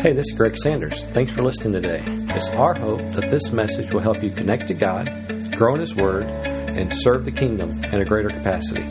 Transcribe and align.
Hey, 0.00 0.12
this 0.12 0.26
is 0.26 0.32
Greg 0.36 0.56
Sanders. 0.56 1.04
Thanks 1.06 1.30
for 1.30 1.42
listening 1.42 1.74
today. 1.74 2.02
It's 2.34 2.48
our 2.50 2.74
hope 2.74 3.00
that 3.10 3.30
this 3.30 3.52
message 3.52 3.92
will 3.92 4.00
help 4.00 4.22
you 4.22 4.30
connect 4.30 4.68
to 4.68 4.74
God, 4.74 5.06
grow 5.56 5.74
in 5.74 5.80
His 5.80 5.94
Word, 5.94 6.24
and 6.24 6.92
serve 6.92 7.24
the 7.24 7.32
kingdom 7.32 7.70
in 7.84 8.00
a 8.00 8.04
greater 8.04 8.30
capacity. 8.30 8.82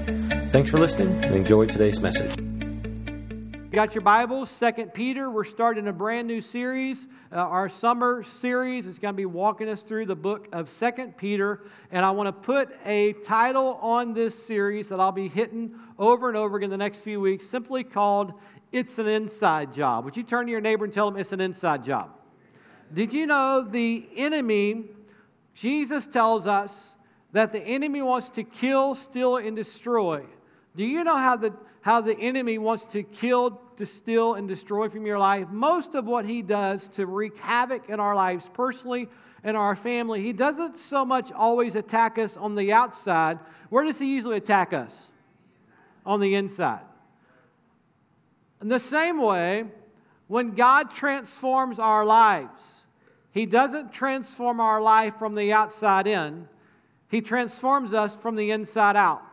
Thanks 0.52 0.70
for 0.70 0.78
listening 0.78 1.24
and 1.26 1.36
enjoy 1.36 1.66
today's 1.66 2.00
message. 2.00 2.38
You 2.38 3.76
got 3.76 3.94
your 3.94 4.02
Bibles, 4.02 4.50
Second 4.50 4.96
Peter. 4.96 5.30
We're 5.30 5.44
starting 5.44 5.88
a 5.88 5.94
brand 5.94 6.28
new 6.28 6.42
series, 6.42 7.08
uh, 7.32 7.36
our 7.36 7.70
summer 7.70 8.24
series. 8.24 8.88
It's 8.88 8.98
going 8.98 9.14
to 9.14 9.18
be 9.18 9.28
walking 9.28 9.70
us 9.70 9.84
through 9.84 10.08
the 10.08 10.16
book 10.16 10.48
of 10.52 10.70
Second 10.70 11.18
Peter, 11.18 11.62
and 11.92 12.04
I 12.04 12.10
want 12.10 12.28
to 12.28 12.34
put 12.34 12.76
a 12.86 13.14
title 13.14 13.76
on 13.82 14.14
this 14.14 14.48
series 14.48 14.90
that 14.90 15.00
I'll 15.00 15.12
be 15.12 15.28
hitting 15.28 15.76
over 16.00 16.30
and 16.30 16.36
over 16.38 16.58
again 16.58 16.72
the 16.72 16.78
next 16.78 17.02
few 17.02 17.20
weeks, 17.20 17.48
simply 17.48 17.84
called 17.84 18.34
it's 18.72 18.98
an 19.00 19.08
inside 19.08 19.74
job. 19.74 20.06
Would 20.06 20.16
you 20.16 20.24
turn 20.24 20.46
to 20.46 20.52
your 20.52 20.62
neighbor 20.62 20.86
and 20.86 20.94
tell 20.94 21.10
them 21.10 21.20
it's 21.20 21.32
an 21.32 21.42
inside 21.42 21.84
job? 21.84 22.12
Did 22.94 23.14
you 23.14 23.28
know 23.28 23.68
the 23.70 24.08
enemy, 24.16 24.86
Jesus 25.54 26.08
tells 26.08 26.48
us 26.48 26.96
that 27.32 27.52
the 27.52 27.62
enemy 27.62 28.02
wants 28.02 28.30
to 28.30 28.44
kill, 28.44 28.96
steal, 28.96 29.38
and 29.38 29.56
destroy. 29.56 30.24
Do 30.76 30.84
you 30.84 31.04
know 31.04 31.16
how 31.16 31.36
the, 31.36 31.54
how 31.82 32.02
the 32.02 32.18
enemy 32.18 32.58
wants 32.58 32.86
to 32.86 33.04
kill, 33.04 33.62
to 33.78 33.86
steal, 33.86 34.34
and 34.34 34.48
destroy 34.48 34.90
from 34.90 35.06
your 35.06 35.20
life? 35.20 35.48
Most 35.50 35.96
of 35.96 36.06
what 36.06 36.26
he 36.26 36.42
does 36.42 36.88
to 36.90 37.06
wreak 37.06 37.38
havoc 37.38 37.90
in 37.90 38.00
our 38.00 38.16
lives 38.16 38.50
personally 38.54 39.10
and 39.44 39.56
our 39.56 39.76
family, 39.76 40.22
he 40.22 40.34
doesn't 40.34 40.80
so 40.80 41.06
much 41.06 41.32
always 41.32 41.76
attack 41.76 42.18
us 42.18 42.36
on 42.36 42.56
the 42.56 42.74
outside. 42.74 43.40
Where 43.70 43.84
does 43.84 44.00
he 44.00 44.16
usually 44.16 44.38
attack 44.38 44.74
us? 44.74 45.10
On 46.06 46.20
the 46.20 46.36
inside. 46.36 46.82
In 48.62 48.68
the 48.68 48.80
same 48.80 49.22
way, 49.22 49.66
when 50.28 50.52
God 50.52 50.92
transforms 50.92 51.80
our 51.80 52.06
lives, 52.06 52.84
He 53.32 53.46
doesn't 53.46 53.94
transform 53.94 54.60
our 54.60 54.82
life 54.82 55.16
from 55.18 55.36
the 55.36 55.54
outside 55.54 56.08
in, 56.08 56.48
He 57.10 57.22
transforms 57.22 57.94
us 57.94 58.16
from 58.16 58.36
the 58.36 58.52
inside 58.52 58.96
out. 58.96 59.24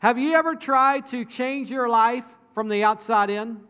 Have 0.00 0.18
you 0.18 0.34
ever 0.34 0.56
tried 0.56 1.06
to 1.08 1.24
change 1.24 1.70
your 1.70 1.88
life 1.88 2.24
from 2.54 2.68
the 2.68 2.82
outside 2.82 3.30
in? 3.30 3.60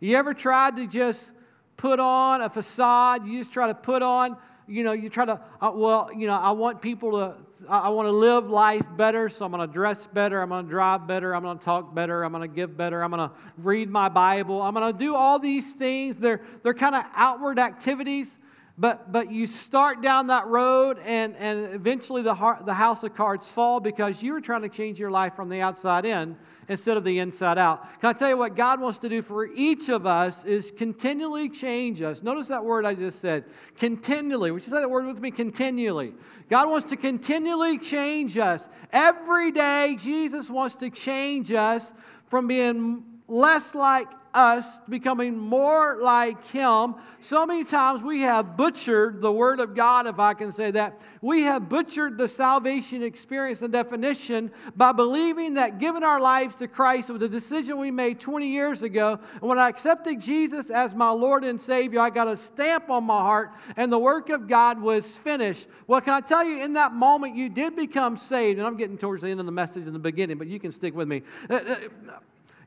You 0.00 0.16
ever 0.16 0.34
tried 0.34 0.76
to 0.76 0.88
just 0.88 1.30
put 1.76 2.00
on 2.00 2.42
a 2.42 2.50
facade? 2.50 3.24
You 3.24 3.38
just 3.38 3.52
try 3.52 3.68
to 3.68 3.74
put 3.74 4.02
on, 4.02 4.36
you 4.66 4.82
know, 4.82 4.90
you 4.90 5.08
try 5.08 5.24
to, 5.24 5.40
uh, 5.60 5.70
well, 5.72 6.10
you 6.12 6.26
know, 6.26 6.34
I 6.34 6.50
want 6.50 6.82
people 6.82 7.12
to 7.12 7.36
I 7.68 7.88
want 7.90 8.06
to 8.06 8.12
live 8.12 8.50
life 8.50 8.84
better, 8.96 9.28
so 9.28 9.44
I'm 9.44 9.52
going 9.52 9.66
to 9.66 9.72
dress 9.72 10.06
better, 10.06 10.40
I'm 10.42 10.48
going 10.48 10.64
to 10.64 10.70
drive 10.70 11.06
better, 11.06 11.34
I'm 11.34 11.42
going 11.42 11.58
to 11.58 11.64
talk 11.64 11.94
better, 11.94 12.24
I'm 12.24 12.32
going 12.32 12.48
to 12.48 12.54
give 12.54 12.76
better, 12.76 13.02
I'm 13.02 13.10
going 13.10 13.28
to 13.28 13.34
read 13.58 13.88
my 13.88 14.08
Bible, 14.08 14.60
I'm 14.60 14.74
going 14.74 14.92
to 14.92 14.98
do 14.98 15.14
all 15.14 15.38
these 15.38 15.72
things. 15.72 16.16
They're, 16.16 16.40
they're 16.62 16.74
kind 16.74 16.94
of 16.94 17.04
outward 17.14 17.58
activities, 17.58 18.36
but, 18.78 19.12
but 19.12 19.30
you 19.30 19.46
start 19.46 20.00
down 20.00 20.28
that 20.28 20.46
road, 20.46 20.98
and, 21.04 21.36
and 21.36 21.74
eventually 21.74 22.22
the, 22.22 22.34
heart, 22.34 22.64
the 22.64 22.72
house 22.72 23.02
of 23.02 23.14
cards 23.14 23.48
fall 23.48 23.80
because 23.80 24.22
you 24.22 24.32
were 24.32 24.40
trying 24.40 24.62
to 24.62 24.68
change 24.70 24.98
your 24.98 25.10
life 25.10 25.36
from 25.36 25.50
the 25.50 25.60
outside 25.60 26.06
in 26.06 26.36
instead 26.68 26.96
of 26.96 27.04
the 27.04 27.18
inside 27.18 27.58
out. 27.58 27.82
Can 28.00 28.08
I 28.08 28.12
tell 28.14 28.30
you 28.30 28.36
what 28.36 28.56
God 28.56 28.80
wants 28.80 28.98
to 29.00 29.10
do 29.10 29.20
for 29.20 29.46
each 29.46 29.90
of 29.90 30.06
us 30.06 30.42
is 30.44 30.72
continually 30.76 31.50
change 31.50 32.00
us. 32.00 32.22
Notice 32.22 32.48
that 32.48 32.64
word 32.64 32.86
I 32.86 32.94
just 32.94 33.20
said 33.20 33.44
continually. 33.76 34.50
Would 34.50 34.62
you 34.64 34.72
say 34.72 34.80
that 34.80 34.90
word 34.90 35.04
with 35.04 35.20
me? 35.20 35.30
Continually. 35.30 36.14
God 36.48 36.70
wants 36.70 36.88
to 36.90 36.96
continually 36.96 37.78
change 37.78 38.38
us. 38.38 38.68
Every 38.90 39.50
day, 39.50 39.96
Jesus 40.00 40.48
wants 40.48 40.76
to 40.76 40.88
change 40.88 41.52
us 41.52 41.92
from 42.26 42.46
being 42.46 43.04
less 43.28 43.74
like 43.74 44.08
us 44.34 44.66
becoming 44.88 45.38
more 45.38 45.98
like 46.00 46.46
Him. 46.48 46.94
So 47.20 47.46
many 47.46 47.64
times 47.64 48.02
we 48.02 48.22
have 48.22 48.56
butchered 48.56 49.20
the 49.20 49.30
Word 49.30 49.60
of 49.60 49.74
God, 49.74 50.06
if 50.06 50.18
I 50.18 50.34
can 50.34 50.52
say 50.52 50.70
that. 50.72 51.00
We 51.20 51.42
have 51.42 51.68
butchered 51.68 52.18
the 52.18 52.26
salvation 52.26 53.02
experience 53.02 53.62
and 53.62 53.72
definition 53.72 54.50
by 54.74 54.92
believing 54.92 55.54
that 55.54 55.78
giving 55.78 56.02
our 56.02 56.20
lives 56.20 56.54
to 56.56 56.68
Christ 56.68 57.10
was 57.10 57.22
a 57.22 57.28
decision 57.28 57.78
we 57.78 57.90
made 57.90 58.18
20 58.20 58.48
years 58.48 58.82
ago. 58.82 59.18
And 59.34 59.42
when 59.42 59.58
I 59.58 59.68
accepted 59.68 60.20
Jesus 60.20 60.70
as 60.70 60.94
my 60.94 61.10
Lord 61.10 61.44
and 61.44 61.60
Savior, 61.60 62.00
I 62.00 62.10
got 62.10 62.28
a 62.28 62.36
stamp 62.36 62.90
on 62.90 63.04
my 63.04 63.20
heart, 63.20 63.52
and 63.76 63.92
the 63.92 63.98
work 63.98 64.30
of 64.30 64.48
God 64.48 64.80
was 64.80 65.06
finished. 65.06 65.66
Well, 65.86 66.00
can 66.00 66.14
I 66.14 66.20
tell 66.20 66.44
you, 66.44 66.64
in 66.64 66.72
that 66.72 66.92
moment, 66.92 67.36
you 67.36 67.48
did 67.48 67.76
become 67.76 68.16
saved. 68.16 68.58
And 68.58 68.66
I'm 68.66 68.76
getting 68.76 68.98
towards 68.98 69.22
the 69.22 69.28
end 69.28 69.40
of 69.40 69.46
the 69.46 69.52
message 69.52 69.86
in 69.86 69.92
the 69.92 69.98
beginning, 69.98 70.38
but 70.38 70.46
you 70.46 70.58
can 70.58 70.72
stick 70.72 70.94
with 70.94 71.08
me. 71.08 71.22
Uh, 71.48 71.54
uh, 71.54 71.76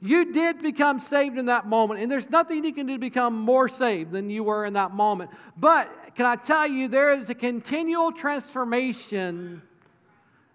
You 0.01 0.31
did 0.31 0.59
become 0.59 0.99
saved 0.99 1.37
in 1.37 1.45
that 1.45 1.67
moment, 1.67 2.01
and 2.01 2.11
there's 2.11 2.29
nothing 2.29 2.63
you 2.65 2.73
can 2.73 2.85
do 2.85 2.93
to 2.93 2.99
become 2.99 3.33
more 3.33 3.69
saved 3.69 4.11
than 4.11 4.29
you 4.29 4.43
were 4.43 4.65
in 4.65 4.73
that 4.73 4.93
moment. 4.93 5.31
But 5.57 6.15
can 6.15 6.25
I 6.25 6.35
tell 6.35 6.67
you, 6.67 6.87
there 6.87 7.13
is 7.13 7.29
a 7.29 7.35
continual 7.35 8.11
transformation 8.11 9.61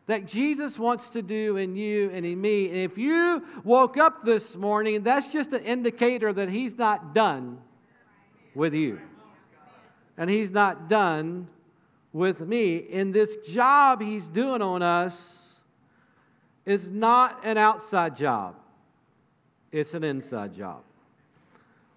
that 0.06 0.27
Jesus 0.27 0.78
wants 0.78 1.11
to 1.11 1.23
do 1.23 1.56
in 1.56 1.77
you 1.77 2.11
and 2.11 2.27
in 2.27 2.41
me. 2.41 2.69
And 2.69 2.78
if 2.78 2.99
you 2.99 3.47
woke 3.62 3.97
up 3.97 4.25
this 4.25 4.56
morning, 4.56 5.03
that's 5.03 5.33
just 5.33 5.53
an 5.53 5.62
indicator 5.62 6.33
that 6.33 6.49
He's 6.49 6.77
not 6.77 7.15
done 7.15 7.59
with 8.55 8.75
you. 8.75 9.01
And 10.17 10.28
He's 10.28 10.51
not 10.51 10.89
done 10.89 11.49
with 12.12 12.41
me. 12.41 12.89
And 12.93 13.15
this 13.15 13.37
job 13.49 14.03
He's 14.03 14.27
doing 14.27 14.62
on 14.62 14.83
us 14.83 15.61
is 16.67 16.91
not 16.91 17.45
an 17.45 17.57
outside 17.57 18.17
job. 18.17 18.57
It's 19.72 19.94
an 19.94 20.03
inside 20.03 20.54
job. 20.54 20.82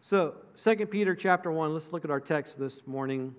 So, 0.01 0.35
2 0.63 0.85
Peter 0.87 1.15
chapter 1.15 1.51
1, 1.51 1.73
let's 1.73 1.91
look 1.91 2.05
at 2.05 2.11
our 2.11 2.19
text 2.19 2.59
this 2.59 2.85
morning. 2.85 3.33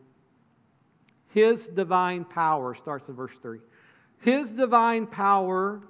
His 1.28 1.68
divine 1.68 2.24
power 2.24 2.74
starts 2.74 3.08
in 3.08 3.14
verse 3.14 3.36
3. 3.40 3.58
His 4.20 4.50
divine 4.50 5.06
power 5.06 5.82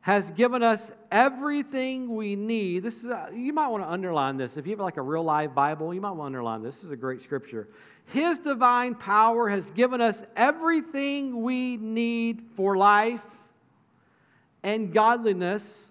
has 0.00 0.30
given 0.30 0.62
us 0.62 0.92
everything 1.10 2.14
we 2.14 2.36
need. 2.36 2.84
This 2.84 3.02
is 3.02 3.06
a, 3.06 3.30
you 3.34 3.52
might 3.52 3.66
want 3.68 3.82
to 3.82 3.90
underline 3.90 4.36
this. 4.36 4.56
If 4.56 4.66
you 4.66 4.70
have 4.70 4.80
like 4.80 4.98
a 4.98 5.02
real 5.02 5.24
live 5.24 5.54
Bible, 5.54 5.92
you 5.92 6.00
might 6.00 6.12
want 6.12 6.20
to 6.20 6.26
underline 6.26 6.62
this. 6.62 6.76
This 6.76 6.84
is 6.84 6.90
a 6.92 6.96
great 6.96 7.22
scripture. 7.22 7.68
His 8.06 8.38
divine 8.38 8.94
power 8.94 9.48
has 9.48 9.68
given 9.72 10.00
us 10.00 10.22
everything 10.36 11.42
we 11.42 11.76
need 11.76 12.42
for 12.54 12.76
life 12.76 13.24
and 14.62 14.92
godliness 14.92 15.86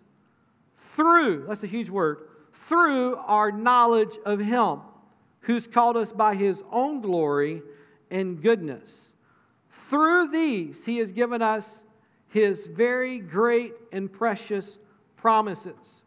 through, 0.95 1.45
that's 1.47 1.63
a 1.63 1.67
huge 1.67 1.89
word, 1.89 2.19
through 2.53 3.15
our 3.17 3.51
knowledge 3.51 4.17
of 4.25 4.39
Him, 4.39 4.79
who's 5.41 5.67
called 5.67 5.97
us 5.97 6.11
by 6.11 6.35
His 6.35 6.63
own 6.71 7.01
glory 7.01 7.61
and 8.09 8.41
goodness. 8.41 9.11
Through 9.89 10.29
these, 10.29 10.83
He 10.85 10.97
has 10.97 11.11
given 11.11 11.41
us 11.41 11.83
His 12.29 12.67
very 12.67 13.19
great 13.19 13.73
and 13.91 14.11
precious 14.11 14.77
promises, 15.15 16.03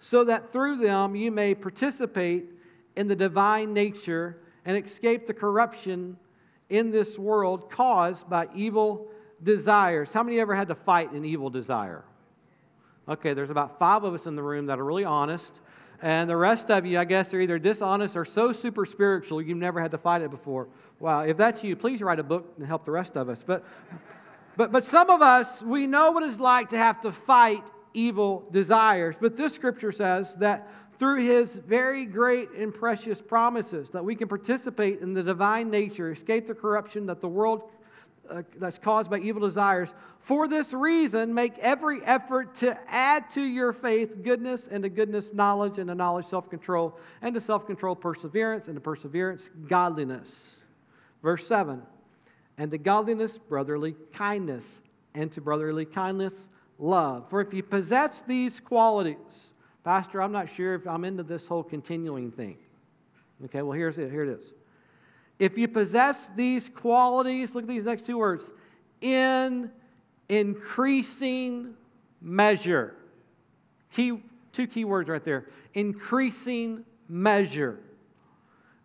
so 0.00 0.24
that 0.24 0.52
through 0.52 0.76
them 0.76 1.14
you 1.14 1.30
may 1.30 1.54
participate 1.54 2.46
in 2.96 3.08
the 3.08 3.16
divine 3.16 3.72
nature 3.72 4.38
and 4.64 4.84
escape 4.84 5.26
the 5.26 5.34
corruption 5.34 6.16
in 6.68 6.90
this 6.90 7.18
world 7.18 7.70
caused 7.70 8.28
by 8.28 8.48
evil 8.54 9.08
desires. 9.42 10.12
How 10.12 10.22
many 10.22 10.40
ever 10.40 10.54
had 10.54 10.68
to 10.68 10.74
fight 10.74 11.12
an 11.12 11.24
evil 11.24 11.50
desire? 11.50 12.04
Okay, 13.08 13.34
there's 13.34 13.50
about 13.50 13.78
five 13.78 14.04
of 14.04 14.14
us 14.14 14.26
in 14.26 14.36
the 14.36 14.42
room 14.42 14.66
that 14.66 14.78
are 14.78 14.84
really 14.84 15.04
honest. 15.04 15.60
And 16.00 16.28
the 16.28 16.36
rest 16.36 16.70
of 16.70 16.84
you, 16.86 16.98
I 16.98 17.04
guess, 17.04 17.32
are 17.34 17.40
either 17.40 17.58
dishonest 17.58 18.16
or 18.16 18.24
so 18.24 18.52
super 18.52 18.84
spiritual 18.84 19.40
you've 19.40 19.58
never 19.58 19.80
had 19.80 19.92
to 19.92 19.98
fight 19.98 20.22
it 20.22 20.30
before. 20.30 20.68
Wow, 20.98 21.22
if 21.22 21.36
that's 21.36 21.62
you, 21.62 21.76
please 21.76 22.00
write 22.00 22.18
a 22.18 22.24
book 22.24 22.52
and 22.56 22.66
help 22.66 22.84
the 22.84 22.90
rest 22.90 23.16
of 23.16 23.28
us. 23.28 23.42
But, 23.44 23.64
but, 24.56 24.72
but 24.72 24.84
some 24.84 25.10
of 25.10 25.22
us, 25.22 25.62
we 25.62 25.86
know 25.86 26.12
what 26.12 26.22
it's 26.24 26.40
like 26.40 26.70
to 26.70 26.78
have 26.78 27.00
to 27.02 27.12
fight 27.12 27.62
evil 27.94 28.44
desires. 28.50 29.16
But 29.20 29.36
this 29.36 29.52
scripture 29.52 29.92
says 29.92 30.34
that 30.36 30.68
through 30.98 31.22
his 31.22 31.56
very 31.56 32.06
great 32.06 32.50
and 32.50 32.72
precious 32.72 33.20
promises, 33.20 33.90
that 33.90 34.04
we 34.04 34.14
can 34.14 34.28
participate 34.28 35.00
in 35.00 35.14
the 35.14 35.22
divine 35.22 35.70
nature, 35.70 36.12
escape 36.12 36.46
the 36.46 36.54
corruption 36.54 37.06
that 37.06 37.20
the 37.20 37.28
world 37.28 37.68
uh, 38.32 38.42
that's 38.56 38.78
caused 38.78 39.10
by 39.10 39.18
evil 39.18 39.42
desires. 39.42 39.92
For 40.20 40.48
this 40.48 40.72
reason, 40.72 41.34
make 41.34 41.58
every 41.58 42.02
effort 42.02 42.54
to 42.56 42.78
add 42.88 43.30
to 43.32 43.42
your 43.42 43.72
faith 43.72 44.22
goodness, 44.22 44.68
and 44.68 44.82
to 44.84 44.88
goodness, 44.88 45.32
knowledge, 45.32 45.78
and 45.78 45.88
to 45.88 45.94
knowledge, 45.94 46.26
self 46.26 46.48
control, 46.48 46.98
and 47.20 47.34
to 47.34 47.40
self 47.40 47.66
control, 47.66 47.94
perseverance, 47.94 48.68
and 48.68 48.76
to 48.76 48.80
perseverance, 48.80 49.50
godliness. 49.68 50.56
Verse 51.22 51.46
7 51.46 51.82
And 52.58 52.70
to 52.70 52.78
godliness, 52.78 53.38
brotherly 53.38 53.96
kindness, 54.12 54.80
and 55.14 55.30
to 55.32 55.40
brotherly 55.40 55.84
kindness, 55.84 56.34
love. 56.78 57.28
For 57.30 57.40
if 57.40 57.52
you 57.52 57.62
possess 57.62 58.22
these 58.26 58.60
qualities, 58.60 59.52
Pastor, 59.84 60.22
I'm 60.22 60.32
not 60.32 60.48
sure 60.48 60.74
if 60.74 60.86
I'm 60.86 61.04
into 61.04 61.22
this 61.22 61.46
whole 61.46 61.64
continuing 61.64 62.30
thing. 62.30 62.56
Okay, 63.46 63.62
well, 63.62 63.72
here's 63.72 63.98
it. 63.98 64.10
Here 64.10 64.22
it 64.22 64.28
is. 64.28 64.52
If 65.42 65.58
you 65.58 65.66
possess 65.66 66.30
these 66.36 66.68
qualities, 66.68 67.52
look 67.52 67.64
at 67.64 67.68
these 67.68 67.82
next 67.82 68.06
two 68.06 68.16
words 68.16 68.48
in 69.00 69.72
increasing 70.28 71.74
measure. 72.20 72.94
Key, 73.92 74.22
two 74.52 74.68
key 74.68 74.84
words 74.84 75.08
right 75.08 75.24
there 75.24 75.46
increasing 75.74 76.84
measure. 77.08 77.80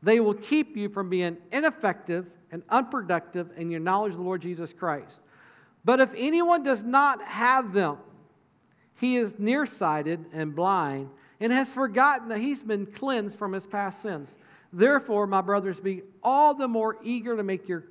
They 0.02 0.20
will 0.20 0.34
keep 0.34 0.76
you 0.76 0.90
from 0.90 1.12
being 1.12 1.38
ineffective 1.52 2.26
and 2.52 2.64
unproductive 2.70 3.52
in 3.56 3.70
your 3.70 3.80
knowledge 3.80 4.14
of 4.14 4.18
the 4.18 4.24
Lord 4.24 4.42
Jesus 4.42 4.74
Christ. 4.74 5.20
But 5.86 6.00
if 6.00 6.12
anyone 6.18 6.64
does 6.64 6.82
not 6.82 7.22
have 7.22 7.72
them, 7.72 8.00
he 8.96 9.18
is 9.18 9.38
nearsighted 9.38 10.26
and 10.34 10.56
blind 10.56 11.12
and 11.40 11.54
has 11.54 11.72
forgotten 11.72 12.30
that 12.30 12.40
he's 12.40 12.64
been 12.64 12.88
cleansed 12.88 13.38
from 13.38 13.54
his 13.54 13.68
past 13.68 14.02
sins. 14.02 14.36
Therefore, 14.74 15.28
my 15.28 15.42
brothers, 15.42 15.80
be 15.80 16.04
all 16.22 16.54
the 16.54 16.68
more 16.68 16.98
eager 17.02 17.36
to 17.36 17.44
make 17.44 17.68
your 17.68 17.86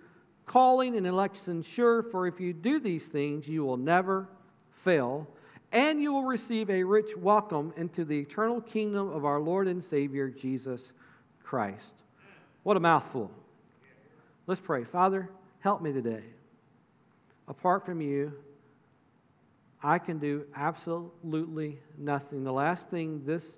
calling 0.44 0.96
and 0.96 1.06
election 1.06 1.62
sure, 1.62 2.02
for 2.02 2.26
if 2.26 2.40
you 2.40 2.52
do 2.52 2.78
these 2.78 3.06
things, 3.06 3.48
you 3.48 3.64
will 3.64 3.76
never 3.76 4.28
fail, 4.70 5.26
and 5.72 6.00
you 6.00 6.12
will 6.12 6.24
receive 6.24 6.70
a 6.70 6.84
rich 6.84 7.16
welcome 7.16 7.72
into 7.76 8.04
the 8.04 8.18
eternal 8.18 8.60
kingdom 8.60 9.08
of 9.10 9.24
our 9.24 9.40
Lord 9.40 9.66
and 9.66 9.82
Savior, 9.82 10.30
Jesus 10.30 10.92
Christ. 11.42 11.94
What 12.62 12.76
a 12.76 12.80
mouthful. 12.80 13.30
Let's 14.46 14.60
pray. 14.60 14.84
Father, 14.84 15.28
help 15.60 15.82
me 15.82 15.92
today. 15.92 16.22
Apart 17.48 17.84
from 17.84 18.00
you, 18.00 18.32
I 19.82 19.98
can 19.98 20.18
do 20.18 20.46
absolutely 20.54 21.78
nothing. 21.98 22.44
The 22.44 22.52
last 22.52 22.88
thing 22.88 23.22
this 23.24 23.56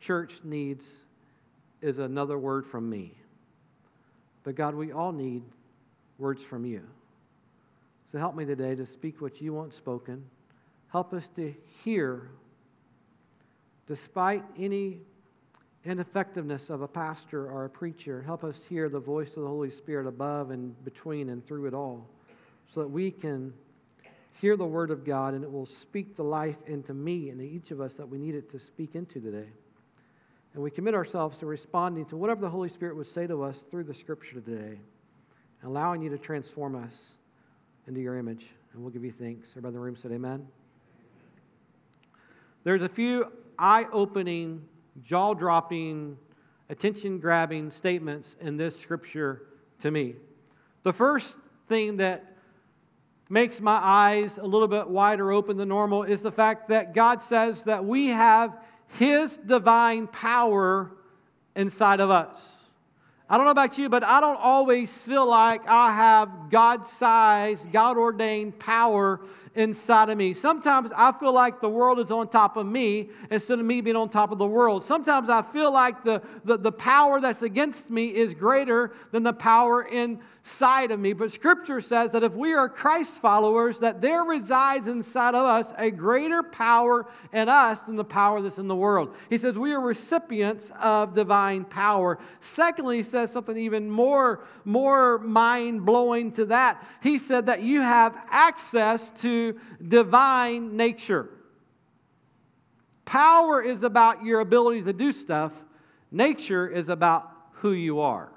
church 0.00 0.40
needs 0.44 0.86
is 1.80 1.98
another 1.98 2.38
word 2.38 2.66
from 2.66 2.88
me. 2.88 3.14
But 4.44 4.54
God, 4.54 4.74
we 4.74 4.92
all 4.92 5.12
need 5.12 5.42
words 6.18 6.42
from 6.42 6.64
you. 6.64 6.82
So 8.10 8.18
help 8.18 8.34
me 8.34 8.44
today 8.44 8.74
to 8.74 8.86
speak 8.86 9.20
what 9.20 9.40
you 9.40 9.52
want 9.52 9.74
spoken. 9.74 10.24
Help 10.90 11.12
us 11.12 11.28
to 11.36 11.54
hear, 11.84 12.30
despite 13.86 14.42
any 14.58 15.00
ineffectiveness 15.84 16.70
of 16.70 16.82
a 16.82 16.88
pastor 16.88 17.50
or 17.50 17.66
a 17.66 17.70
preacher, 17.70 18.22
help 18.22 18.44
us 18.44 18.60
hear 18.68 18.88
the 18.88 18.98
voice 18.98 19.36
of 19.36 19.42
the 19.42 19.48
Holy 19.48 19.70
Spirit 19.70 20.06
above 20.06 20.50
and 20.50 20.82
between 20.84 21.28
and 21.28 21.46
through 21.46 21.66
it 21.66 21.74
all 21.74 22.06
so 22.72 22.80
that 22.80 22.88
we 22.88 23.10
can 23.10 23.52
hear 24.40 24.56
the 24.56 24.64
word 24.64 24.90
of 24.90 25.04
God 25.04 25.34
and 25.34 25.44
it 25.44 25.50
will 25.50 25.66
speak 25.66 26.16
the 26.16 26.24
life 26.24 26.56
into 26.66 26.94
me 26.94 27.30
and 27.30 27.38
to 27.40 27.46
each 27.46 27.70
of 27.70 27.80
us 27.80 27.94
that 27.94 28.08
we 28.08 28.18
need 28.18 28.34
it 28.34 28.50
to 28.50 28.58
speak 28.58 28.94
into 28.94 29.20
today. 29.20 29.48
And 30.54 30.62
we 30.62 30.70
commit 30.70 30.94
ourselves 30.94 31.38
to 31.38 31.46
responding 31.46 32.04
to 32.06 32.16
whatever 32.16 32.40
the 32.40 32.50
Holy 32.50 32.68
Spirit 32.68 32.96
would 32.96 33.06
say 33.06 33.26
to 33.26 33.42
us 33.42 33.64
through 33.70 33.84
the 33.84 33.94
scripture 33.94 34.40
today, 34.40 34.78
allowing 35.64 36.02
you 36.02 36.10
to 36.10 36.18
transform 36.18 36.74
us 36.74 37.12
into 37.86 38.00
your 38.00 38.18
image. 38.18 38.46
And 38.72 38.82
we'll 38.82 38.90
give 38.90 39.04
you 39.04 39.12
thanks. 39.12 39.50
Everybody 39.50 39.68
in 39.68 39.74
the 39.74 39.80
room 39.80 39.96
said, 39.96 40.12
Amen. 40.12 40.46
There's 42.64 42.82
a 42.82 42.88
few 42.88 43.32
eye 43.58 43.86
opening, 43.92 44.64
jaw 45.02 45.34
dropping, 45.34 46.18
attention 46.68 47.18
grabbing 47.18 47.70
statements 47.70 48.36
in 48.40 48.56
this 48.56 48.78
scripture 48.78 49.42
to 49.80 49.90
me. 49.90 50.16
The 50.82 50.92
first 50.92 51.38
thing 51.68 51.98
that 51.98 52.34
makes 53.28 53.60
my 53.60 53.78
eyes 53.82 54.38
a 54.38 54.46
little 54.46 54.68
bit 54.68 54.88
wider 54.88 55.32
open 55.32 55.56
than 55.56 55.68
normal 55.68 56.02
is 56.02 56.22
the 56.22 56.32
fact 56.32 56.68
that 56.68 56.94
God 56.94 57.22
says 57.22 57.62
that 57.64 57.84
we 57.84 58.08
have 58.08 58.58
His 58.88 59.36
divine 59.36 60.06
power 60.06 60.90
inside 61.54 62.00
of 62.00 62.10
us. 62.10 62.58
I 63.30 63.36
don't 63.36 63.44
know 63.44 63.52
about 63.52 63.76
you, 63.76 63.90
but 63.90 64.02
I 64.04 64.20
don't 64.20 64.40
always 64.40 64.90
feel 65.02 65.26
like 65.26 65.68
I 65.68 65.92
have 65.92 66.50
God 66.50 66.88
sized, 66.88 67.70
God 67.72 67.98
ordained 67.98 68.58
power 68.58 69.20
inside 69.54 70.10
of 70.10 70.18
me. 70.18 70.34
Sometimes 70.34 70.90
I 70.96 71.12
feel 71.12 71.32
like 71.32 71.60
the 71.60 71.68
world 71.68 71.98
is 71.98 72.10
on 72.10 72.28
top 72.28 72.56
of 72.56 72.66
me 72.66 73.10
instead 73.30 73.58
of 73.58 73.64
me 73.64 73.80
being 73.80 73.96
on 73.96 74.08
top 74.08 74.32
of 74.32 74.38
the 74.38 74.46
world. 74.46 74.84
Sometimes 74.84 75.28
I 75.28 75.42
feel 75.42 75.72
like 75.72 76.04
the, 76.04 76.22
the, 76.44 76.56
the 76.56 76.72
power 76.72 77.20
that's 77.20 77.42
against 77.42 77.90
me 77.90 78.06
is 78.14 78.34
greater 78.34 78.92
than 79.12 79.22
the 79.22 79.32
power 79.32 79.82
inside 79.82 80.90
of 80.90 81.00
me. 81.00 81.12
But 81.12 81.32
Scripture 81.32 81.80
says 81.80 82.10
that 82.12 82.22
if 82.22 82.32
we 82.32 82.54
are 82.54 82.68
Christ 82.68 83.20
followers, 83.20 83.78
that 83.78 84.00
there 84.00 84.22
resides 84.22 84.86
inside 84.86 85.34
of 85.34 85.44
us 85.44 85.72
a 85.78 85.90
greater 85.90 86.42
power 86.42 87.06
in 87.32 87.48
us 87.48 87.80
than 87.82 87.96
the 87.96 88.04
power 88.04 88.40
that's 88.40 88.58
in 88.58 88.68
the 88.68 88.76
world. 88.76 89.14
He 89.30 89.38
says 89.38 89.56
we 89.56 89.72
are 89.72 89.80
recipients 89.80 90.70
of 90.80 91.14
divine 91.14 91.64
power. 91.64 92.18
Secondly, 92.40 92.98
he 92.98 93.02
says 93.02 93.30
something 93.30 93.56
even 93.56 93.90
more, 93.90 94.44
more 94.64 95.18
mind 95.18 95.84
blowing 95.84 96.32
to 96.32 96.46
that. 96.46 96.84
He 97.02 97.18
said 97.18 97.46
that 97.46 97.62
you 97.62 97.80
have 97.80 98.16
access 98.30 99.10
to 99.20 99.37
divine 99.86 100.76
nature. 100.76 101.28
Power 103.04 103.62
is 103.62 103.82
about 103.82 104.22
your 104.22 104.40
ability 104.40 104.82
to 104.82 104.92
do 104.92 105.12
stuff, 105.12 105.52
nature 106.10 106.68
is 106.68 106.88
about 106.88 107.30
who 107.52 107.72
you 107.72 108.00
are. 108.00 108.30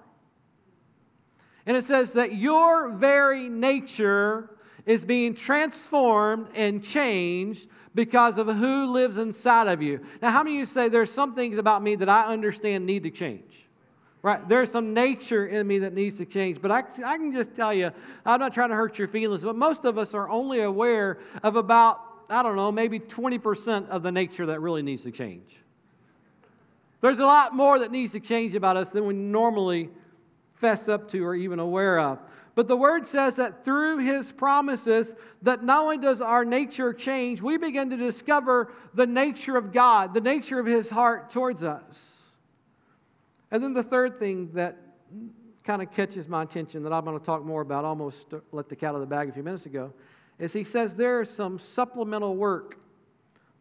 And 1.65 1.77
it 1.77 1.85
says 1.85 2.13
that 2.13 2.33
your 2.33 2.89
very 2.89 3.49
nature 3.49 4.57
is 4.85 5.05
being 5.05 5.35
transformed 5.35 6.47
and 6.55 6.83
changed 6.83 7.67
because 7.93 8.37
of 8.37 8.47
who 8.47 8.85
lives 8.91 9.17
inside 9.17 9.67
of 9.67 9.81
you. 9.81 9.99
Now, 10.21 10.31
how 10.31 10.43
many 10.43 10.55
of 10.55 10.59
you 10.59 10.65
say 10.65 10.89
there's 10.89 11.11
some 11.11 11.35
things 11.35 11.57
about 11.57 11.83
me 11.83 11.95
that 11.97 12.09
I 12.09 12.25
understand 12.25 12.85
need 12.85 13.03
to 13.03 13.11
change? 13.11 13.67
Right? 14.23 14.47
There's 14.47 14.69
some 14.69 14.93
nature 14.93 15.47
in 15.47 15.65
me 15.65 15.79
that 15.79 15.93
needs 15.93 16.17
to 16.17 16.25
change. 16.25 16.61
But 16.61 16.69
I, 16.71 16.83
I 17.03 17.17
can 17.17 17.31
just 17.31 17.55
tell 17.55 17.73
you, 17.73 17.91
I'm 18.25 18.39
not 18.39 18.53
trying 18.53 18.69
to 18.69 18.75
hurt 18.75 18.99
your 18.99 19.07
feelings, 19.07 19.41
but 19.41 19.55
most 19.55 19.83
of 19.83 19.97
us 19.97 20.13
are 20.13 20.29
only 20.29 20.61
aware 20.61 21.17
of 21.41 21.55
about, 21.55 22.01
I 22.29 22.43
don't 22.43 22.55
know, 22.55 22.71
maybe 22.71 22.99
20% 22.99 23.89
of 23.89 24.03
the 24.03 24.11
nature 24.11 24.45
that 24.45 24.61
really 24.61 24.83
needs 24.83 25.03
to 25.03 25.11
change. 25.11 25.57
There's 27.01 27.17
a 27.17 27.25
lot 27.25 27.55
more 27.55 27.79
that 27.79 27.91
needs 27.91 28.11
to 28.11 28.19
change 28.19 28.53
about 28.53 28.77
us 28.77 28.89
than 28.89 29.07
we 29.07 29.15
normally 29.15 29.89
fess 30.53 30.87
up 30.87 31.09
to 31.11 31.25
or 31.25 31.33
even 31.33 31.57
aware 31.57 31.99
of. 31.99 32.19
But 32.53 32.67
the 32.67 32.77
word 32.77 33.07
says 33.07 33.37
that 33.37 33.65
through 33.65 33.99
his 33.99 34.31
promises, 34.31 35.15
that 35.41 35.63
not 35.63 35.83
only 35.83 35.97
does 35.97 36.21
our 36.21 36.45
nature 36.45 36.93
change, 36.93 37.41
we 37.41 37.57
begin 37.57 37.89
to 37.89 37.97
discover 37.97 38.71
the 38.93 39.07
nature 39.07 39.57
of 39.57 39.71
God, 39.71 40.13
the 40.13 40.21
nature 40.21 40.59
of 40.59 40.67
his 40.67 40.89
heart 40.89 41.31
towards 41.31 41.63
us. 41.63 42.10
And 43.51 43.61
then 43.61 43.73
the 43.73 43.83
third 43.83 44.17
thing 44.17 44.49
that 44.53 44.77
kind 45.63 45.81
of 45.81 45.91
catches 45.91 46.27
my 46.27 46.43
attention 46.43 46.83
that 46.83 46.93
I'm 46.93 47.03
going 47.03 47.19
to 47.19 47.25
talk 47.25 47.43
more 47.43 47.61
about, 47.61 47.85
almost 47.85 48.33
let 48.51 48.69
the 48.69 48.75
cat 48.75 48.89
out 48.89 48.95
of 48.95 49.01
the 49.01 49.07
bag 49.07 49.29
a 49.29 49.31
few 49.31 49.43
minutes 49.43 49.65
ago, 49.65 49.93
is 50.39 50.53
he 50.53 50.63
says 50.63 50.95
there 50.95 51.21
is 51.21 51.29
some 51.29 51.59
supplemental 51.59 52.35
work 52.35 52.79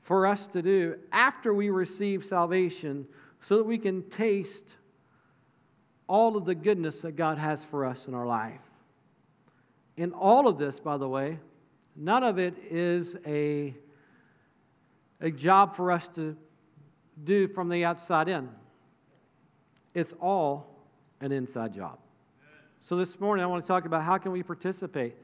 for 0.01 0.27
us 0.27 0.47
to 0.49 0.63
do 0.63 0.99
after 1.13 1.53
we 1.53 1.69
receive 1.71 2.25
salvation 2.25 3.07
so 3.41 3.59
that 3.59 3.65
we 3.65 3.77
can 3.79 4.09
taste 4.09 4.65
all 6.07 6.37
of 6.37 6.45
the 6.45 6.55
goodness 6.55 7.03
that 7.03 7.13
God 7.13 7.39
has 7.39 7.65
for 7.65 7.85
us 7.85 8.07
in 8.07 8.15
our 8.15 8.27
life. 8.27 8.61
In 9.97 10.13
all 10.13 10.49
of 10.49 10.59
this, 10.59 10.81
by 10.81 10.97
the 10.97 11.09
way, 11.09 11.39
none 11.95 12.25
of 12.25 12.39
it 12.39 12.55
is 12.71 13.17
a, 13.27 13.75
a 15.21 15.31
job 15.31 15.77
for 15.77 15.93
us 15.93 16.09
to 16.15 16.37
do 17.23 17.49
from 17.49 17.69
the 17.69 17.85
outside 17.85 18.29
in. 18.29 18.49
It's 19.95 20.15
all 20.21 20.67
an 21.21 21.33
inside 21.33 21.75
job. 21.75 21.99
So 22.83 22.97
this 22.97 23.21
morning 23.21 23.45
I 23.45 23.47
want 23.47 23.65
to 23.65 23.69
talk 23.69 23.85
about 23.85 24.03
how 24.03 24.19
can 24.19 24.33
we 24.33 24.43
participate 24.43 25.15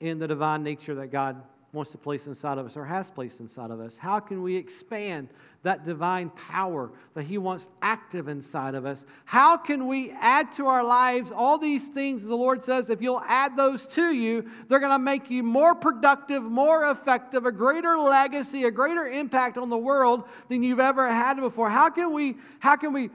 in 0.00 0.18
the 0.18 0.28
divine 0.28 0.62
nature 0.62 0.94
that 0.96 1.08
God 1.08 1.42
wants 1.72 1.90
to 1.90 1.98
place 1.98 2.26
inside 2.26 2.56
of 2.56 2.64
us 2.64 2.76
or 2.76 2.84
has 2.84 3.10
placed 3.10 3.40
inside 3.40 3.70
of 3.70 3.80
us? 3.80 3.96
How 3.96 4.20
can 4.20 4.42
we 4.42 4.56
expand 4.56 5.28
that 5.64 5.84
divine 5.84 6.30
power 6.30 6.90
that 7.14 7.24
He 7.24 7.36
wants 7.36 7.66
active 7.82 8.28
inside 8.28 8.74
of 8.74 8.86
us? 8.86 9.04
How 9.24 9.56
can 9.56 9.86
we 9.86 10.10
add 10.12 10.52
to 10.52 10.66
our 10.66 10.82
lives 10.82 11.30
all 11.30 11.58
these 11.58 11.88
things 11.88 12.22
the 12.22 12.34
Lord 12.34 12.64
says 12.64 12.88
if 12.88 13.02
you'll 13.02 13.22
add 13.26 13.56
those 13.56 13.86
to 13.88 14.14
you, 14.14 14.48
they're 14.68 14.80
going 14.80 14.92
to 14.92 14.98
make 14.98 15.30
you 15.30 15.42
more 15.42 15.74
productive, 15.74 16.42
more 16.42 16.90
effective, 16.90 17.44
a 17.44 17.52
greater 17.52 17.98
legacy, 17.98 18.64
a 18.64 18.70
greater 18.70 19.06
impact 19.06 19.58
on 19.58 19.68
the 19.68 19.76
world 19.76 20.24
than 20.48 20.62
you've 20.62 20.80
ever 20.80 21.08
had 21.08 21.34
before? 21.34 21.68
How 21.68 21.90
can 21.90 22.12
we, 22.12 22.36
how 22.60 22.76
can 22.76 22.92
we 22.94 23.10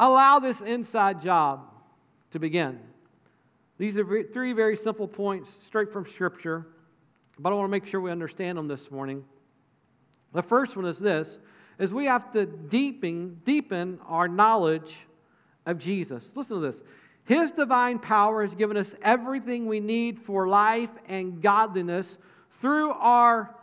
allow 0.00 0.38
this 0.38 0.60
inside 0.60 1.20
job 1.20 1.68
to 2.32 2.38
begin. 2.38 2.80
These 3.78 3.96
are 3.98 4.22
three 4.24 4.52
very 4.52 4.76
simple 4.76 5.06
points 5.06 5.52
straight 5.64 5.92
from 5.92 6.06
Scripture, 6.06 6.66
but 7.38 7.52
I 7.52 7.54
want 7.54 7.68
to 7.68 7.70
make 7.70 7.86
sure 7.86 8.00
we 8.00 8.10
understand 8.10 8.58
them 8.58 8.66
this 8.66 8.90
morning. 8.90 9.24
The 10.32 10.42
first 10.42 10.76
one 10.76 10.86
is 10.86 10.98
this 10.98 11.38
is 11.78 11.94
we 11.94 12.04
have 12.06 12.30
to 12.32 12.44
deepen, 12.44 13.40
deepen 13.44 13.98
our 14.06 14.28
knowledge 14.28 14.94
of 15.64 15.78
Jesus. 15.78 16.30
Listen 16.34 16.56
to 16.56 16.60
this. 16.60 16.82
His 17.24 17.52
divine 17.52 17.98
power 17.98 18.42
has 18.42 18.54
given 18.54 18.76
us 18.76 18.94
everything 19.02 19.66
we 19.66 19.80
need 19.80 20.18
for 20.18 20.46
life 20.46 20.90
and 21.08 21.40
godliness 21.40 22.18
through 22.50 22.90
our 22.90 23.54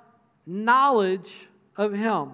knowledge 0.47 1.31
of 1.75 1.93
Him. 1.93 2.31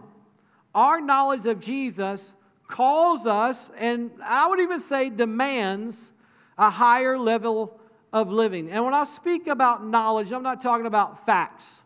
Our 0.73 1.01
knowledge 1.01 1.45
of 1.47 1.59
Jesus 1.59 2.33
calls 2.67 3.25
us, 3.25 3.71
and 3.77 4.11
I 4.23 4.47
would 4.47 4.59
even 4.59 4.81
say 4.81 5.09
demands, 5.09 6.11
a 6.57 6.69
higher 6.69 7.17
level 7.17 7.79
of 8.11 8.29
living. 8.29 8.69
And 8.69 8.83
when 8.85 8.93
I 8.93 9.05
speak 9.05 9.47
about 9.47 9.85
knowledge, 9.85 10.31
I'm 10.31 10.43
not 10.43 10.61
talking 10.61 10.85
about 10.85 11.25
facts. 11.25 11.81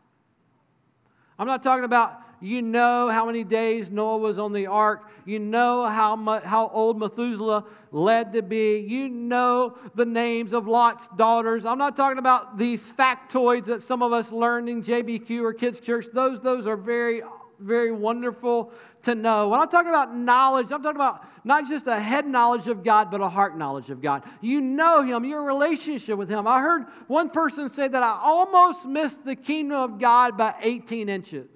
I'm 1.40 1.48
not 1.48 1.64
talking 1.64 1.86
about 1.86 2.22
you 2.40 2.62
know 2.62 3.10
how 3.10 3.26
many 3.26 3.44
days 3.44 3.90
Noah 3.90 4.18
was 4.20 4.38
on 4.38 4.54
the 4.54 4.68
ark. 4.68 5.10
You 5.26 5.40
know 5.40 5.86
how, 5.88 6.16
much, 6.16 6.44
how 6.44 6.68
old 6.68 7.00
Methuselah 7.00 7.66
led 7.92 8.34
to 8.34 8.44
be. 8.44 8.80
You 8.80 9.10
know 9.10 9.76
the 9.96 10.06
names 10.06 10.54
of 10.54 10.68
Lot's 10.68 11.08
daughters. 11.16 11.66
I'm 11.66 11.80
not 11.80 11.96
talking 11.96 12.20
about 12.20 12.58
these 12.58 12.92
factoids 12.92 13.66
that 13.66 13.82
some 13.82 14.04
of 14.04 14.14
us 14.14 14.32
learned 14.32 14.70
in 14.70 14.84
JBQ 14.84 15.42
or 15.42 15.54
Kids 15.54 15.80
Church. 15.80 16.06
Those, 16.14 16.40
those 16.40 16.68
are 16.68 16.78
very 16.78 17.24
very 17.60 17.92
wonderful 17.92 18.72
to 19.08 19.16
know. 19.16 19.48
When 19.50 19.60
I'm 19.60 19.70
talking 19.70 19.90
about 19.90 20.16
knowledge, 20.16 20.72
I'm 20.72 20.84
talking 20.84 20.98
about 20.98 21.26
not 21.46 21.68
just 21.68 21.88
a 21.88 22.00
head 22.00 22.28
knowledge 22.28 22.68
of 22.68 22.84
God, 22.84 23.10
but 23.10 23.22
a 23.22 23.30
heart 23.30 23.58
knowledge 23.58 23.90
of 23.90 24.02
God. 24.02 24.24
You 24.42 24.62
know 24.62 25.02
Him, 25.02 25.24
your 25.24 25.44
relationship 25.44 26.18
with 26.18 26.30
Him. 26.30 26.46
I 26.46 26.60
heard 26.62 26.84
one 27.08 27.30
person 27.30 27.70
say 27.70 27.88
that 27.88 28.04
I 28.04 28.20
almost 28.22 28.86
missed 28.86 29.26
the 29.26 29.36
kingdom 29.36 29.78
of 29.78 30.00
God 30.00 30.38
by 30.38 30.54
18 30.62 31.10
inches. 31.10 31.48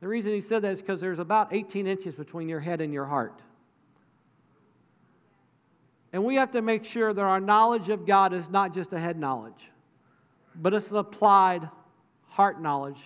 The 0.00 0.08
reason 0.08 0.32
he 0.32 0.40
said 0.40 0.62
that 0.62 0.72
is 0.72 0.80
because 0.80 1.00
there's 1.00 1.18
about 1.18 1.52
18 1.52 1.86
inches 1.86 2.14
between 2.14 2.48
your 2.48 2.60
head 2.60 2.80
and 2.80 2.92
your 2.92 3.06
heart. 3.06 3.40
And 6.12 6.24
we 6.24 6.36
have 6.36 6.52
to 6.52 6.62
make 6.62 6.84
sure 6.84 7.12
that 7.12 7.20
our 7.20 7.40
knowledge 7.40 7.88
of 7.88 8.06
God 8.06 8.32
is 8.32 8.48
not 8.48 8.72
just 8.72 8.92
a 8.92 8.98
head 8.98 9.18
knowledge, 9.18 9.70
but 10.54 10.72
it's 10.72 10.90
an 10.90 10.98
applied 10.98 11.68
heart 12.28 12.62
knowledge 12.62 12.98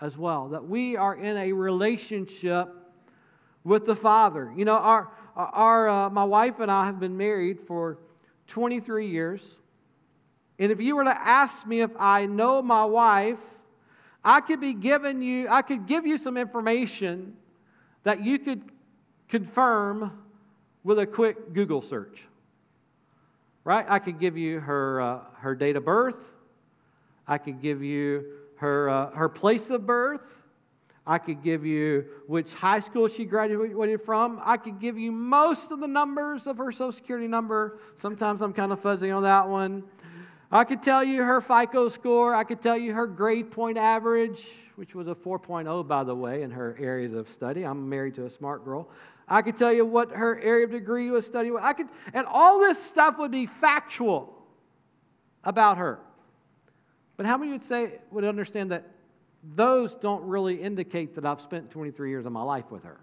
as 0.00 0.16
well. 0.16 0.48
That 0.48 0.66
we 0.66 0.96
are 0.96 1.14
in 1.14 1.36
a 1.36 1.52
relationship 1.52 2.68
with 3.64 3.86
the 3.86 3.96
Father. 3.96 4.52
You 4.56 4.64
know, 4.64 4.76
our, 4.76 5.10
our, 5.36 5.88
uh, 5.88 6.10
my 6.10 6.24
wife 6.24 6.60
and 6.60 6.70
I 6.70 6.86
have 6.86 7.00
been 7.00 7.16
married 7.16 7.60
for 7.60 7.98
23 8.48 9.08
years. 9.08 9.58
And 10.58 10.72
if 10.72 10.80
you 10.80 10.96
were 10.96 11.04
to 11.04 11.16
ask 11.16 11.66
me 11.66 11.80
if 11.80 11.90
I 11.98 12.26
know 12.26 12.62
my 12.62 12.84
wife, 12.84 13.38
I 14.24 14.40
could 14.40 14.60
be 14.60 14.74
giving 14.74 15.22
you, 15.22 15.48
I 15.48 15.62
could 15.62 15.86
give 15.86 16.06
you 16.06 16.18
some 16.18 16.36
information 16.36 17.36
that 18.02 18.24
you 18.24 18.38
could 18.38 18.62
confirm 19.28 20.24
with 20.82 20.98
a 20.98 21.06
quick 21.06 21.52
Google 21.52 21.82
search. 21.82 22.24
Right? 23.64 23.84
I 23.88 23.98
could 23.98 24.18
give 24.18 24.36
you 24.36 24.60
her, 24.60 25.00
uh, 25.00 25.20
her 25.40 25.54
date 25.54 25.76
of 25.76 25.84
birth. 25.84 26.30
I 27.26 27.38
could 27.38 27.60
give 27.60 27.82
you 27.82 28.24
her, 28.58 28.88
uh, 28.88 29.10
her 29.10 29.28
place 29.28 29.70
of 29.70 29.86
birth. 29.86 30.22
I 31.06 31.16
could 31.16 31.42
give 31.42 31.64
you 31.64 32.04
which 32.26 32.52
high 32.52 32.80
school 32.80 33.08
she 33.08 33.24
graduated 33.24 34.02
from. 34.02 34.40
I 34.44 34.58
could 34.58 34.78
give 34.78 34.98
you 34.98 35.10
most 35.10 35.70
of 35.70 35.80
the 35.80 35.86
numbers 35.88 36.46
of 36.46 36.58
her 36.58 36.70
social 36.70 36.92
security 36.92 37.26
number. 37.26 37.78
Sometimes 37.96 38.42
I'm 38.42 38.52
kind 38.52 38.72
of 38.72 38.80
fuzzy 38.80 39.10
on 39.10 39.22
that 39.22 39.48
one. 39.48 39.84
I 40.50 40.64
could 40.64 40.82
tell 40.82 41.02
you 41.02 41.22
her 41.22 41.40
FICO 41.40 41.88
score. 41.88 42.34
I 42.34 42.44
could 42.44 42.60
tell 42.60 42.76
you 42.76 42.92
her 42.92 43.06
grade 43.06 43.50
point 43.50 43.78
average, 43.78 44.48
which 44.76 44.94
was 44.94 45.08
a 45.08 45.14
4.0, 45.14 45.86
by 45.88 46.04
the 46.04 46.14
way, 46.14 46.42
in 46.42 46.50
her 46.50 46.76
areas 46.78 47.14
of 47.14 47.28
study. 47.28 47.64
I'm 47.64 47.88
married 47.88 48.14
to 48.16 48.26
a 48.26 48.30
smart 48.30 48.64
girl. 48.64 48.88
I 49.26 49.42
could 49.42 49.56
tell 49.56 49.72
you 49.72 49.84
what 49.84 50.10
her 50.12 50.40
area 50.40 50.64
of 50.64 50.72
degree 50.72 51.10
was 51.10 51.26
studying. 51.26 51.56
I 51.60 51.74
could, 51.74 51.88
and 52.12 52.26
all 52.26 52.58
this 52.58 52.82
stuff 52.82 53.18
would 53.18 53.30
be 53.30 53.46
factual 53.46 54.34
about 55.44 55.78
her. 55.78 56.00
But 57.18 57.26
how 57.26 57.36
many 57.36 57.50
would 57.50 57.64
say, 57.64 57.98
would 58.12 58.24
understand 58.24 58.70
that 58.70 58.84
those 59.54 59.94
don't 59.96 60.24
really 60.24 60.54
indicate 60.54 61.16
that 61.16 61.26
I've 61.26 61.40
spent 61.40 61.70
23 61.70 62.08
years 62.08 62.24
of 62.24 62.32
my 62.32 62.42
life 62.42 62.70
with 62.70 62.84
her? 62.84 62.98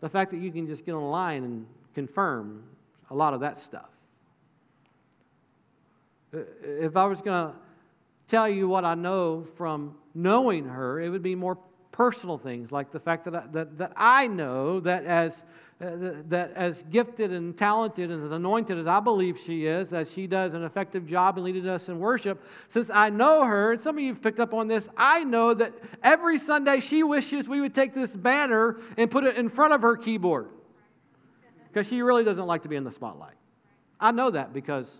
The 0.00 0.08
fact 0.10 0.32
that 0.32 0.38
you 0.38 0.50
can 0.50 0.66
just 0.66 0.84
get 0.84 0.92
online 0.92 1.44
and 1.44 1.66
confirm 1.94 2.64
a 3.08 3.14
lot 3.14 3.32
of 3.32 3.40
that 3.40 3.58
stuff. 3.58 3.88
If 6.32 6.96
I 6.96 7.06
was 7.06 7.22
going 7.22 7.52
to 7.52 7.58
tell 8.26 8.48
you 8.48 8.68
what 8.68 8.84
I 8.84 8.94
know 8.94 9.44
from 9.56 9.94
knowing 10.14 10.66
her, 10.66 11.00
it 11.00 11.08
would 11.08 11.22
be 11.22 11.36
more 11.36 11.56
personal 11.96 12.36
things, 12.36 12.70
like 12.70 12.90
the 12.90 13.00
fact 13.00 13.24
that 13.24 13.34
I, 13.34 13.42
that, 13.52 13.78
that 13.78 13.92
I 13.96 14.28
know 14.28 14.80
that 14.80 15.04
as 15.04 15.44
uh, 15.80 15.90
that 16.28 16.52
as 16.54 16.82
gifted 16.90 17.32
and 17.32 17.56
talented 17.56 18.10
and 18.10 18.22
as 18.24 18.32
anointed 18.32 18.76
as 18.76 18.86
I 18.86 19.00
believe 19.00 19.38
she 19.38 19.64
is, 19.64 19.94
as 19.94 20.10
she 20.12 20.26
does 20.26 20.52
an 20.52 20.62
effective 20.62 21.06
job 21.06 21.38
in 21.38 21.44
leading 21.44 21.66
us 21.66 21.88
in 21.88 21.98
worship, 21.98 22.44
since 22.68 22.90
I 22.90 23.08
know 23.08 23.44
her, 23.44 23.72
and 23.72 23.80
some 23.80 23.96
of 23.96 24.02
you 24.02 24.12
have 24.12 24.22
picked 24.22 24.40
up 24.40 24.52
on 24.52 24.68
this, 24.68 24.90
I 24.94 25.24
know 25.24 25.54
that 25.54 25.72
every 26.02 26.38
Sunday 26.38 26.80
she 26.80 27.02
wishes 27.02 27.48
we 27.48 27.62
would 27.62 27.74
take 27.74 27.94
this 27.94 28.14
banner 28.14 28.76
and 28.98 29.10
put 29.10 29.24
it 29.24 29.36
in 29.36 29.48
front 29.48 29.72
of 29.72 29.80
her 29.80 29.96
keyboard 29.96 30.48
because 31.68 31.88
she 31.88 32.02
really 32.02 32.24
doesn't 32.24 32.46
like 32.46 32.62
to 32.64 32.68
be 32.68 32.76
in 32.76 32.84
the 32.84 32.92
spotlight. 32.92 33.36
I 33.98 34.12
know 34.12 34.30
that 34.30 34.52
because 34.52 34.94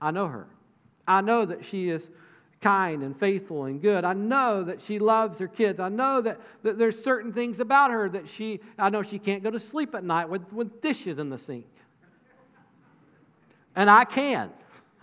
I 0.00 0.10
know 0.10 0.26
her. 0.26 0.48
I 1.06 1.20
know 1.20 1.44
that 1.44 1.64
she 1.64 1.88
is 1.88 2.08
kind 2.62 3.02
and 3.02 3.18
faithful 3.18 3.64
and 3.64 3.82
good. 3.82 4.04
I 4.04 4.12
know 4.14 4.62
that 4.62 4.80
she 4.80 4.98
loves 4.98 5.38
her 5.40 5.48
kids. 5.48 5.80
I 5.80 5.88
know 5.88 6.20
that, 6.22 6.40
that 6.62 6.78
there's 6.78 7.02
certain 7.02 7.32
things 7.32 7.58
about 7.60 7.90
her 7.90 8.08
that 8.08 8.28
she, 8.28 8.60
I 8.78 8.88
know 8.88 9.02
she 9.02 9.18
can't 9.18 9.42
go 9.42 9.50
to 9.50 9.60
sleep 9.60 9.94
at 9.94 10.04
night 10.04 10.28
with, 10.28 10.50
with 10.52 10.80
dishes 10.80 11.18
in 11.18 11.28
the 11.28 11.38
sink. 11.38 11.66
And 13.74 13.90
I 13.90 14.04
can. 14.04 14.50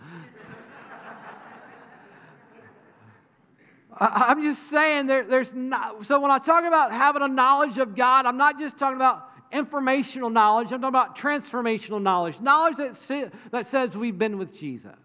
I, 3.96 4.32
am 4.32 4.42
just 4.42 4.70
saying 4.70 5.06
there, 5.06 5.24
there's 5.24 5.52
not, 5.52 6.06
so 6.06 6.18
when 6.20 6.30
I 6.30 6.38
talk 6.38 6.64
about 6.64 6.90
having 6.92 7.22
a 7.22 7.28
knowledge 7.28 7.76
of 7.78 7.94
God, 7.94 8.24
I'm 8.26 8.38
not 8.38 8.58
just 8.58 8.78
talking 8.78 8.96
about 8.96 9.28
informational 9.52 10.30
knowledge, 10.30 10.72
I'm 10.72 10.80
talking 10.80 10.88
about 10.88 11.18
transformational 11.18 12.00
knowledge, 12.00 12.40
knowledge 12.40 12.76
that, 12.76 13.32
that 13.50 13.66
says 13.66 13.96
we've 13.96 14.18
been 14.18 14.38
with 14.38 14.56
Jesus. 14.56 14.96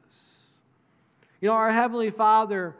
You 1.42 1.50
know, 1.50 1.56
our 1.56 1.72
Heavenly 1.72 2.12
Father, 2.12 2.76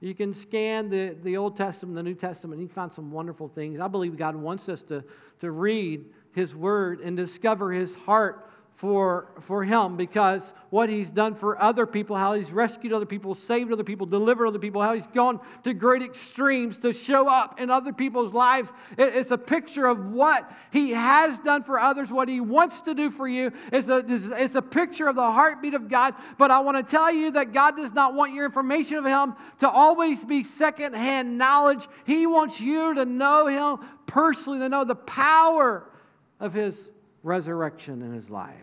you 0.00 0.14
can 0.14 0.32
scan 0.32 0.88
the, 0.88 1.16
the 1.22 1.36
Old 1.36 1.56
Testament, 1.56 1.96
the 1.96 2.02
New 2.02 2.14
Testament, 2.14 2.54
and 2.54 2.62
you 2.62 2.68
can 2.68 2.74
find 2.74 2.92
some 2.92 3.10
wonderful 3.10 3.48
things. 3.48 3.80
I 3.80 3.88
believe 3.88 4.16
God 4.16 4.36
wants 4.36 4.68
us 4.68 4.82
to, 4.84 5.04
to 5.40 5.50
read 5.50 6.06
His 6.32 6.54
Word 6.54 7.00
and 7.00 7.16
discover 7.16 7.72
His 7.72 7.94
heart 7.94 8.47
for, 8.78 9.26
for 9.40 9.64
him 9.64 9.96
because 9.96 10.52
what 10.70 10.88
he's 10.88 11.10
done 11.10 11.34
for 11.34 11.60
other 11.60 11.84
people, 11.84 12.14
how 12.14 12.34
he's 12.34 12.52
rescued 12.52 12.92
other 12.92 13.06
people, 13.06 13.34
saved 13.34 13.72
other 13.72 13.82
people, 13.82 14.06
delivered 14.06 14.46
other 14.46 14.60
people, 14.60 14.80
how 14.80 14.94
he's 14.94 15.08
gone 15.08 15.40
to 15.64 15.74
great 15.74 16.00
extremes 16.00 16.78
to 16.78 16.92
show 16.92 17.28
up 17.28 17.58
in 17.58 17.70
other 17.70 17.92
people's 17.92 18.32
lives. 18.32 18.70
It, 18.96 19.16
it's 19.16 19.32
a 19.32 19.36
picture 19.36 19.86
of 19.86 20.12
what 20.12 20.48
he 20.70 20.90
has 20.90 21.40
done 21.40 21.64
for 21.64 21.80
others, 21.80 22.12
what 22.12 22.28
he 22.28 22.40
wants 22.40 22.80
to 22.82 22.94
do 22.94 23.10
for 23.10 23.26
you. 23.26 23.50
It's 23.72 23.88
a, 23.88 24.04
it's 24.06 24.54
a 24.54 24.62
picture 24.62 25.08
of 25.08 25.16
the 25.16 25.28
heartbeat 25.28 25.74
of 25.74 25.88
God. 25.88 26.14
But 26.38 26.52
I 26.52 26.60
want 26.60 26.76
to 26.76 26.88
tell 26.88 27.12
you 27.12 27.32
that 27.32 27.52
God 27.52 27.76
does 27.76 27.92
not 27.92 28.14
want 28.14 28.32
your 28.32 28.44
information 28.44 28.96
of 28.98 29.04
him 29.04 29.34
to 29.58 29.68
always 29.68 30.24
be 30.24 30.44
secondhand 30.44 31.36
knowledge. 31.36 31.88
He 32.06 32.28
wants 32.28 32.60
you 32.60 32.94
to 32.94 33.04
know 33.04 33.48
him 33.48 33.84
personally, 34.06 34.60
to 34.60 34.68
know 34.68 34.84
the 34.84 34.94
power 34.94 35.90
of 36.38 36.52
his 36.52 36.90
resurrection 37.22 38.02
in 38.02 38.12
his 38.12 38.30
life. 38.30 38.54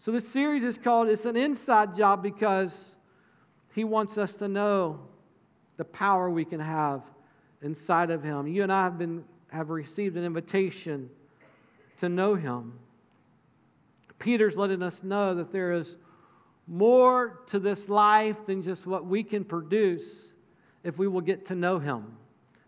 So 0.00 0.12
this 0.12 0.28
series 0.28 0.62
is 0.62 0.78
called 0.78 1.08
It's 1.08 1.24
an 1.24 1.36
Inside 1.36 1.96
Job 1.96 2.22
because 2.22 2.94
he 3.74 3.84
wants 3.84 4.18
us 4.18 4.34
to 4.36 4.48
know 4.48 5.00
the 5.76 5.84
power 5.84 6.30
we 6.30 6.44
can 6.44 6.60
have 6.60 7.02
inside 7.62 8.10
of 8.10 8.22
him. 8.22 8.46
You 8.46 8.62
and 8.62 8.72
I 8.72 8.84
have 8.84 8.98
been 8.98 9.24
have 9.48 9.70
received 9.70 10.16
an 10.16 10.24
invitation 10.24 11.08
to 11.98 12.08
know 12.08 12.34
him. 12.34 12.78
Peter's 14.18 14.56
letting 14.56 14.82
us 14.82 15.02
know 15.02 15.34
that 15.34 15.52
there 15.52 15.72
is 15.72 15.96
more 16.66 17.40
to 17.46 17.58
this 17.58 17.88
life 17.88 18.44
than 18.46 18.62
just 18.62 18.86
what 18.86 19.06
we 19.06 19.22
can 19.22 19.44
produce 19.44 20.32
if 20.82 20.98
we 20.98 21.06
will 21.06 21.20
get 21.20 21.46
to 21.46 21.54
know 21.54 21.78
him. 21.78 22.16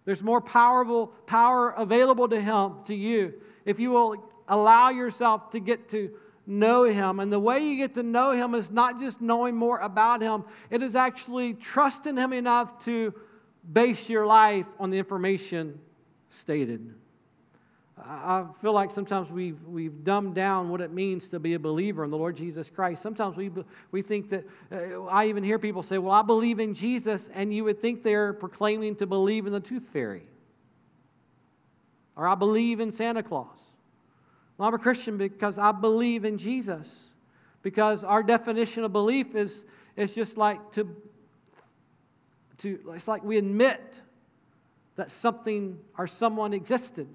There's 0.04 0.22
more 0.22 0.40
powerful 0.40 1.08
power 1.26 1.70
available 1.70 2.28
to 2.28 2.40
him 2.40 2.74
to 2.86 2.94
you 2.94 3.34
if 3.68 3.78
you 3.78 3.90
will 3.90 4.16
allow 4.48 4.88
yourself 4.88 5.50
to 5.50 5.60
get 5.60 5.90
to 5.90 6.10
know 6.46 6.84
Him. 6.84 7.20
And 7.20 7.30
the 7.30 7.38
way 7.38 7.60
you 7.60 7.76
get 7.76 7.94
to 7.94 8.02
know 8.02 8.32
Him 8.32 8.54
is 8.54 8.70
not 8.70 8.98
just 8.98 9.20
knowing 9.20 9.54
more 9.54 9.78
about 9.78 10.22
Him, 10.22 10.44
it 10.70 10.82
is 10.82 10.96
actually 10.96 11.54
trusting 11.54 12.16
Him 12.16 12.32
enough 12.32 12.82
to 12.86 13.12
base 13.70 14.08
your 14.08 14.26
life 14.26 14.66
on 14.80 14.90
the 14.90 14.98
information 14.98 15.78
stated. 16.30 16.94
I 18.02 18.44
feel 18.62 18.72
like 18.72 18.90
sometimes 18.90 19.28
we've, 19.28 19.60
we've 19.64 20.04
dumbed 20.04 20.34
down 20.34 20.68
what 20.68 20.80
it 20.80 20.92
means 20.92 21.28
to 21.30 21.40
be 21.40 21.54
a 21.54 21.58
believer 21.58 22.04
in 22.04 22.10
the 22.10 22.16
Lord 22.16 22.36
Jesus 22.36 22.70
Christ. 22.70 23.02
Sometimes 23.02 23.36
we, 23.36 23.50
we 23.90 24.02
think 24.02 24.30
that, 24.30 24.44
uh, 24.70 25.04
I 25.06 25.26
even 25.26 25.42
hear 25.42 25.58
people 25.58 25.82
say, 25.82 25.98
Well, 25.98 26.12
I 26.12 26.22
believe 26.22 26.60
in 26.60 26.74
Jesus, 26.74 27.28
and 27.34 27.52
you 27.52 27.64
would 27.64 27.82
think 27.82 28.02
they're 28.02 28.32
proclaiming 28.32 28.94
to 28.96 29.06
believe 29.06 29.46
in 29.46 29.52
the 29.52 29.60
tooth 29.60 29.88
fairy. 29.92 30.22
Or 32.18 32.26
I 32.26 32.34
believe 32.34 32.80
in 32.80 32.90
Santa 32.90 33.22
Claus. 33.22 33.56
Well, 34.58 34.68
I'm 34.68 34.74
a 34.74 34.78
Christian 34.78 35.16
because 35.16 35.56
I 35.56 35.70
believe 35.70 36.24
in 36.24 36.36
Jesus. 36.36 36.92
Because 37.62 38.02
our 38.02 38.24
definition 38.24 38.82
of 38.82 38.92
belief 38.92 39.36
is, 39.36 39.64
is 39.96 40.14
just 40.14 40.36
like 40.36 40.72
to, 40.72 40.94
to, 42.58 42.92
it's 42.94 43.06
like 43.06 43.22
we 43.22 43.38
admit 43.38 43.80
that 44.96 45.12
something 45.12 45.78
or 45.96 46.08
someone 46.08 46.52
existed. 46.52 47.06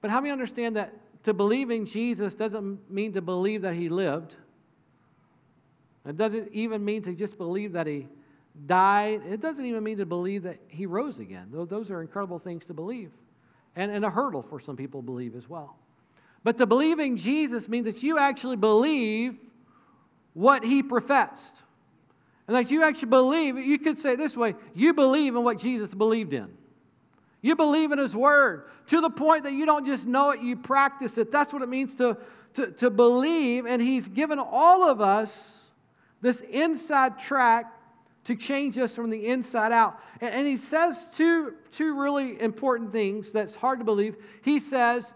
But 0.00 0.12
how 0.12 0.20
many 0.20 0.30
understand 0.30 0.76
that 0.76 0.94
to 1.24 1.34
believe 1.34 1.70
in 1.70 1.84
Jesus 1.84 2.34
doesn't 2.36 2.88
mean 2.88 3.12
to 3.14 3.20
believe 3.20 3.62
that 3.62 3.74
he 3.74 3.88
lived? 3.88 4.36
It 6.06 6.16
doesn't 6.16 6.52
even 6.52 6.84
mean 6.84 7.02
to 7.02 7.12
just 7.12 7.36
believe 7.36 7.72
that 7.72 7.88
he 7.88 8.06
died, 8.66 9.22
it 9.28 9.40
doesn't 9.40 9.64
even 9.64 9.82
mean 9.82 9.98
to 9.98 10.06
believe 10.06 10.44
that 10.44 10.58
he 10.68 10.86
rose 10.86 11.18
again. 11.18 11.48
Those 11.52 11.90
are 11.90 12.00
incredible 12.00 12.38
things 12.38 12.64
to 12.66 12.74
believe 12.74 13.10
and, 13.76 13.90
and 13.90 14.04
a 14.04 14.10
hurdle 14.10 14.42
for 14.42 14.60
some 14.60 14.76
people 14.76 15.00
to 15.00 15.06
believe 15.06 15.34
as 15.34 15.48
well. 15.48 15.76
But 16.44 16.58
to 16.58 16.66
believe 16.66 16.98
in 16.98 17.16
Jesus 17.16 17.68
means 17.68 17.86
that 17.86 18.02
you 18.02 18.18
actually 18.18 18.56
believe 18.56 19.36
what 20.34 20.64
he 20.64 20.82
professed. 20.82 21.62
And 22.46 22.56
that 22.56 22.70
you 22.70 22.82
actually 22.82 23.10
believe, 23.10 23.58
you 23.58 23.78
could 23.78 23.98
say 23.98 24.16
this 24.16 24.36
way 24.36 24.54
you 24.74 24.94
believe 24.94 25.36
in 25.36 25.44
what 25.44 25.58
Jesus 25.58 25.92
believed 25.92 26.32
in. 26.32 26.48
You 27.42 27.54
believe 27.54 27.92
in 27.92 27.98
his 27.98 28.16
word 28.16 28.64
to 28.86 29.00
the 29.00 29.10
point 29.10 29.44
that 29.44 29.52
you 29.52 29.66
don't 29.66 29.84
just 29.86 30.06
know 30.06 30.30
it, 30.30 30.40
you 30.40 30.56
practice 30.56 31.18
it. 31.18 31.30
That's 31.30 31.52
what 31.52 31.62
it 31.62 31.68
means 31.68 31.94
to, 31.96 32.16
to, 32.54 32.70
to 32.72 32.90
believe. 32.90 33.66
And 33.66 33.80
he's 33.80 34.08
given 34.08 34.38
all 34.38 34.88
of 34.88 35.00
us 35.00 35.64
this 36.20 36.40
inside 36.40 37.18
track 37.18 37.72
to 38.28 38.36
change 38.36 38.76
us 38.76 38.94
from 38.94 39.08
the 39.08 39.26
inside 39.26 39.72
out. 39.72 39.98
And, 40.20 40.34
and, 40.34 40.46
he 40.46 40.58
says 40.58 41.06
two, 41.14 41.54
two 41.72 41.98
really 41.98 42.38
important 42.38 42.92
things 42.92 43.32
that's 43.32 43.54
hard 43.54 43.78
to 43.78 43.86
believe. 43.86 44.16
He 44.42 44.60
says, 44.60 45.14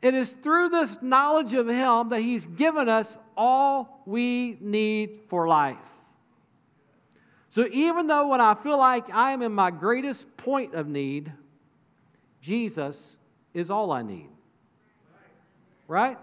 It 0.00 0.14
is 0.14 0.30
through 0.30 0.70
this 0.70 0.96
knowledge 1.02 1.52
of 1.52 1.68
him 1.68 2.08
that 2.08 2.20
he's 2.20 2.46
given 2.46 2.88
us 2.88 3.18
all 3.36 4.00
we 4.06 4.56
need 4.62 5.20
for 5.28 5.46
life. 5.46 5.76
So 7.50 7.68
even 7.70 8.06
though 8.06 8.28
when 8.28 8.40
I 8.40 8.54
feel 8.54 8.78
like 8.78 9.14
I 9.14 9.32
am 9.32 9.42
in 9.42 9.52
my 9.52 9.70
greatest 9.70 10.34
point 10.38 10.72
of 10.72 10.88
need, 10.88 11.30
Jesus 12.40 13.14
is 13.52 13.70
all 13.70 13.92
I 13.92 14.00
need. 14.00 14.30
Right? 15.86 16.16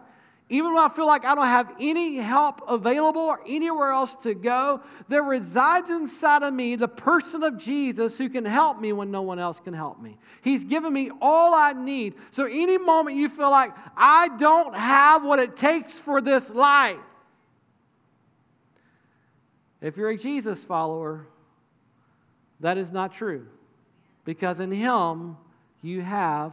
Even 0.52 0.74
when 0.74 0.84
I 0.84 0.90
feel 0.90 1.08
like 1.08 1.24
I 1.24 1.34
don't 1.34 1.46
have 1.46 1.74
any 1.80 2.18
help 2.18 2.62
available 2.68 3.22
or 3.22 3.40
anywhere 3.48 3.92
else 3.92 4.16
to 4.24 4.34
go, 4.34 4.82
there 5.08 5.24
resides 5.24 5.90
inside 5.90 6.44
of 6.44 6.54
me 6.54 6.76
the 6.76 6.90
person 6.90 7.42
of 7.42 7.58
Jesus 7.58 8.18
who 8.18 8.28
can 8.28 8.44
help 8.44 8.78
me 8.78 8.92
when 8.92 9.12
no 9.12 9.22
one 9.22 9.40
else 9.40 9.62
can 9.62 9.74
help 9.74 10.02
me. 10.02 10.18
He's 10.42 10.66
given 10.66 10.92
me 10.92 11.10
all 11.22 11.56
I 11.56 11.72
need. 11.72 12.16
So, 12.32 12.44
any 12.44 12.78
moment 12.78 13.16
you 13.16 13.30
feel 13.30 13.50
like 13.50 13.72
I 13.96 14.28
don't 14.38 14.76
have 14.76 15.24
what 15.24 15.40
it 15.40 15.56
takes 15.56 15.94
for 15.94 16.20
this 16.20 16.50
life, 16.50 16.98
if 19.80 19.96
you're 19.96 20.10
a 20.10 20.18
Jesus 20.18 20.66
follower, 20.66 21.28
that 22.60 22.78
is 22.78 22.92
not 22.92 23.14
true. 23.14 23.48
Because 24.26 24.60
in 24.60 24.70
Him, 24.70 25.38
you 25.82 26.02
have 26.02 26.52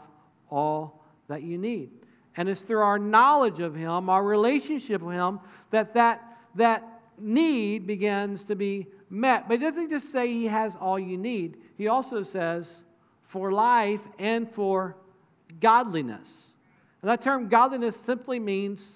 all 0.50 1.02
that 1.26 1.42
you 1.42 1.58
need. 1.58 1.97
And 2.38 2.48
it's 2.48 2.60
through 2.60 2.82
our 2.82 3.00
knowledge 3.00 3.58
of 3.58 3.74
Him, 3.74 4.08
our 4.08 4.22
relationship 4.22 5.02
with 5.02 5.16
Him, 5.16 5.40
that 5.72 5.94
that, 5.94 6.38
that 6.54 7.02
need 7.18 7.84
begins 7.84 8.44
to 8.44 8.54
be 8.54 8.86
met. 9.10 9.48
But 9.48 9.58
He 9.58 9.66
doesn't 9.66 9.90
just 9.90 10.12
say 10.12 10.32
He 10.32 10.46
has 10.46 10.76
all 10.80 11.00
you 11.00 11.18
need, 11.18 11.56
He 11.76 11.88
also 11.88 12.22
says 12.22 12.80
for 13.24 13.50
life 13.50 14.00
and 14.20 14.48
for 14.48 14.96
godliness. 15.60 16.52
And 17.02 17.10
that 17.10 17.22
term 17.22 17.48
godliness 17.48 17.96
simply 17.96 18.38
means 18.38 18.88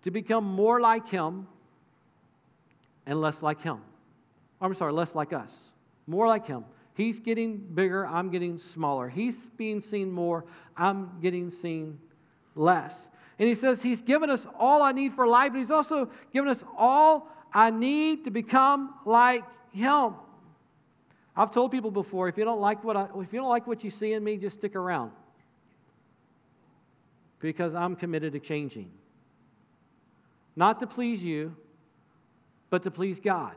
to 0.00 0.10
become 0.10 0.44
more 0.44 0.80
like 0.80 1.06
Him 1.06 1.46
and 3.04 3.20
less 3.20 3.42
like 3.42 3.60
Him. 3.60 3.82
I'm 4.58 4.72
sorry, 4.74 4.94
less 4.94 5.14
like 5.14 5.34
us, 5.34 5.52
more 6.06 6.26
like 6.26 6.46
Him. 6.46 6.64
He's 7.00 7.18
getting 7.18 7.56
bigger, 7.56 8.06
I'm 8.06 8.28
getting 8.28 8.58
smaller. 8.58 9.08
He's 9.08 9.34
being 9.56 9.80
seen 9.80 10.12
more, 10.12 10.44
I'm 10.76 11.18
getting 11.22 11.50
seen 11.50 11.98
less. 12.54 13.08
And 13.38 13.48
he 13.48 13.54
says, 13.54 13.82
He's 13.82 14.02
given 14.02 14.28
us 14.28 14.46
all 14.58 14.82
I 14.82 14.92
need 14.92 15.14
for 15.14 15.26
life, 15.26 15.52
but 15.52 15.60
He's 15.60 15.70
also 15.70 16.10
given 16.30 16.50
us 16.50 16.62
all 16.76 17.26
I 17.54 17.70
need 17.70 18.24
to 18.24 18.30
become 18.30 18.94
like 19.06 19.44
Him. 19.72 20.12
I've 21.34 21.50
told 21.50 21.72
people 21.72 21.90
before, 21.90 22.28
if 22.28 22.36
you 22.36 22.44
don't 22.44 22.60
like 22.60 22.84
what 22.84 22.98
I, 22.98 23.04
if 23.16 23.32
you 23.32 23.40
don't 23.40 23.48
like 23.48 23.66
what 23.66 23.82
you 23.82 23.90
see 23.90 24.12
in 24.12 24.22
me, 24.22 24.36
just 24.36 24.58
stick 24.58 24.76
around. 24.76 25.12
Because 27.38 27.72
I'm 27.72 27.96
committed 27.96 28.34
to 28.34 28.40
changing. 28.40 28.90
Not 30.54 30.80
to 30.80 30.86
please 30.86 31.22
you, 31.22 31.56
but 32.68 32.82
to 32.82 32.90
please 32.90 33.20
God. 33.20 33.54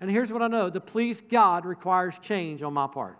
And 0.00 0.10
here's 0.10 0.32
what 0.32 0.42
I 0.42 0.48
know 0.48 0.70
to 0.70 0.80
please 0.80 1.20
God 1.20 1.64
requires 1.64 2.18
change 2.18 2.62
on 2.62 2.72
my 2.72 2.86
part. 2.86 3.18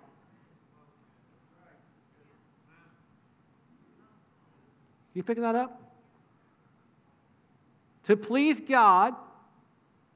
You 5.13 5.23
picking 5.23 5.43
that 5.43 5.55
up? 5.55 5.81
To 8.05 8.17
please 8.17 8.61
God, 8.61 9.15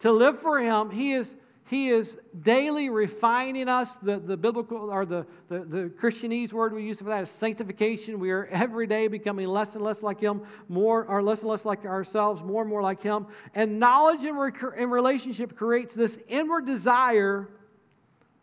to 0.00 0.10
live 0.10 0.40
for 0.40 0.58
Him, 0.60 0.90
He 0.90 1.12
is 1.12 1.34
he 1.66 1.88
is 1.88 2.18
daily 2.42 2.90
refining 2.90 3.68
us. 3.68 3.96
The, 3.96 4.18
the 4.18 4.36
biblical 4.36 4.90
or 4.90 5.06
the, 5.06 5.26
the, 5.48 5.60
the 5.60 5.90
Christianese 5.98 6.52
word 6.52 6.74
we 6.74 6.84
use 6.84 6.98
for 6.98 7.04
that 7.04 7.22
is 7.22 7.30
sanctification. 7.30 8.18
We 8.18 8.32
are 8.32 8.46
every 8.50 8.86
day 8.86 9.08
becoming 9.08 9.48
less 9.48 9.74
and 9.74 9.82
less 9.82 10.02
like 10.02 10.20
Him, 10.20 10.42
more 10.68 11.06
or 11.06 11.22
less 11.22 11.40
and 11.40 11.48
less 11.48 11.64
like 11.64 11.86
ourselves, 11.86 12.42
more 12.42 12.60
and 12.60 12.70
more 12.70 12.82
like 12.82 13.02
Him. 13.02 13.26
And 13.54 13.78
knowledge 13.78 14.24
and, 14.24 14.38
rec- 14.38 14.62
and 14.76 14.92
relationship 14.92 15.56
creates 15.56 15.94
this 15.94 16.18
inward 16.28 16.66
desire 16.66 17.48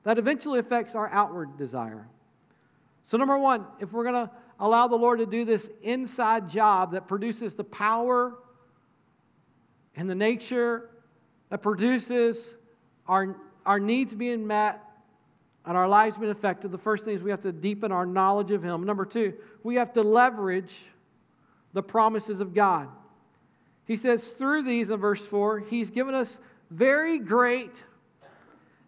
that 0.04 0.18
eventually 0.18 0.58
affects 0.58 0.96
our 0.96 1.08
outward 1.10 1.58
desire. 1.58 2.08
So, 3.06 3.18
number 3.18 3.38
one, 3.38 3.68
if 3.80 3.92
we're 3.92 4.04
going 4.04 4.28
to 4.28 4.32
allow 4.60 4.88
the 4.88 4.96
Lord 4.96 5.20
to 5.20 5.28
do 5.28 5.46
this 5.46 5.70
inside 5.84 6.50
job 6.50 6.94
that 6.94 7.08
produces 7.08 7.54
the 7.54 7.64
power 7.64 8.34
and 9.96 10.10
the 10.10 10.16
nature 10.16 10.90
that 11.50 11.62
produces 11.62 12.52
our, 13.08 13.36
our 13.66 13.80
needs 13.80 14.14
being 14.14 14.46
met 14.46 14.82
and 15.66 15.78
our 15.78 15.88
lives 15.88 16.18
being 16.18 16.32
affected, 16.32 16.72
the 16.72 16.78
first 16.78 17.06
thing 17.06 17.16
is 17.16 17.22
we 17.22 17.32
have 17.32 17.42
to 17.42 17.52
deepen 17.52 17.92
our 17.92 18.06
knowledge 18.06 18.52
of 18.52 18.64
Him. 18.64 18.84
Number 18.84 19.06
two, 19.06 19.34
we 19.64 19.76
have 19.76 19.94
to 19.94 20.02
leverage 20.02 20.74
the 21.74 21.84
promises 21.84 22.40
of 22.40 22.54
God. 22.54 22.90
He 23.86 23.98
says, 23.98 24.30
through 24.30 24.64
these 24.64 24.90
in 24.90 25.00
verse 25.00 25.26
4, 25.26 25.60
He's 25.60 25.90
given 25.90 26.16
us 26.16 26.40
very 26.70 27.20
great 27.20 27.84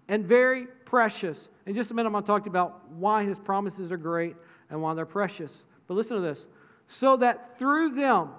and 0.08 0.26
very 0.26 0.67
precious. 0.86 1.49
In 1.65 1.76
just 1.76 1.91
a 1.91 1.93
minute, 1.93 2.08
I'm 2.08 2.13
going 2.13 2.23
to 2.23 2.28
talk 2.28 2.47
about 2.47 2.89
why 2.91 3.23
His 3.23 3.39
promises 3.39 3.91
are 3.91 3.97
great 3.97 4.36
and 4.69 4.82
why 4.82 4.93
they're 4.93 5.06
precious. 5.06 5.63
But 5.88 5.95
listen 5.95 6.15
to 6.15 6.21
this 6.21 6.45
so 6.88 7.17
that 7.17 7.58
through 7.58 7.95
them, 7.95 8.30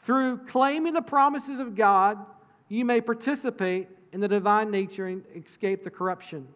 through 0.00 0.38
claiming 0.38 0.94
the 0.94 1.02
promises 1.02 1.60
of 1.60 1.74
God, 1.76 2.18
you 2.68 2.84
may 2.84 3.00
participate 3.00 3.88
in 4.12 4.20
the 4.20 4.28
divine 4.28 4.70
nature 4.70 5.06
and 5.06 5.24
escape 5.34 5.82
the 5.82 5.90
corruption. 5.90 6.46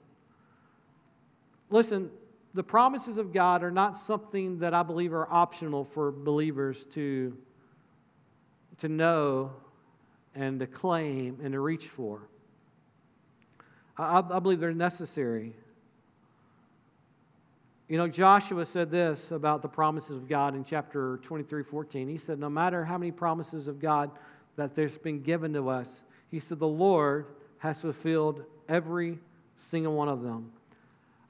Listen, 1.71 2.11
the 2.55 2.63
promises 2.63 3.19
of 3.19 3.33
God 3.33 3.63
are 3.63 3.71
not 3.71 3.99
something 3.99 4.59
that 4.61 4.75
I 4.75 4.83
believe 4.83 5.13
are 5.13 5.31
optional 5.31 5.85
for 5.85 6.11
believers 6.13 6.87
to, 6.95 7.37
to 8.81 8.89
know 8.89 9.53
and 10.35 10.61
to 10.61 10.67
claim 10.67 11.39
and 11.43 11.53
to 11.53 11.61
reach 11.61 11.89
for. 11.89 12.21
I, 13.97 14.19
I 14.19 14.39
believe 14.39 14.61
they're 14.61 14.73
necessary. 14.73 15.55
You 17.89 17.99
know, 17.99 18.09
Joshua 18.09 18.67
said 18.67 18.91
this 18.91 19.31
about 19.31 19.63
the 19.63 19.69
promises 19.69 20.11
of 20.11 20.29
God 20.29 20.55
in 20.55 20.65
chapter 20.65 21.19
23 21.23 21.63
14. 21.63 22.09
He 22.09 22.19
said, 22.19 22.39
No 22.39 22.51
matter 22.51 22.85
how 22.85 22.99
many 22.99 23.13
promises 23.13 23.69
of 23.69 23.81
God 23.81 24.11
that 24.57 24.75
there's 24.75 24.99
been 24.99 25.23
given 25.23 25.53
to 25.53 25.69
us, 25.69 26.01
he 26.31 26.41
said, 26.41 26.59
The 26.59 26.67
Lord 26.67 27.27
has 27.59 27.81
fulfilled 27.81 28.45
every 28.69 29.19
single 29.57 29.95
one 29.95 30.09
of 30.09 30.23
them. 30.23 30.53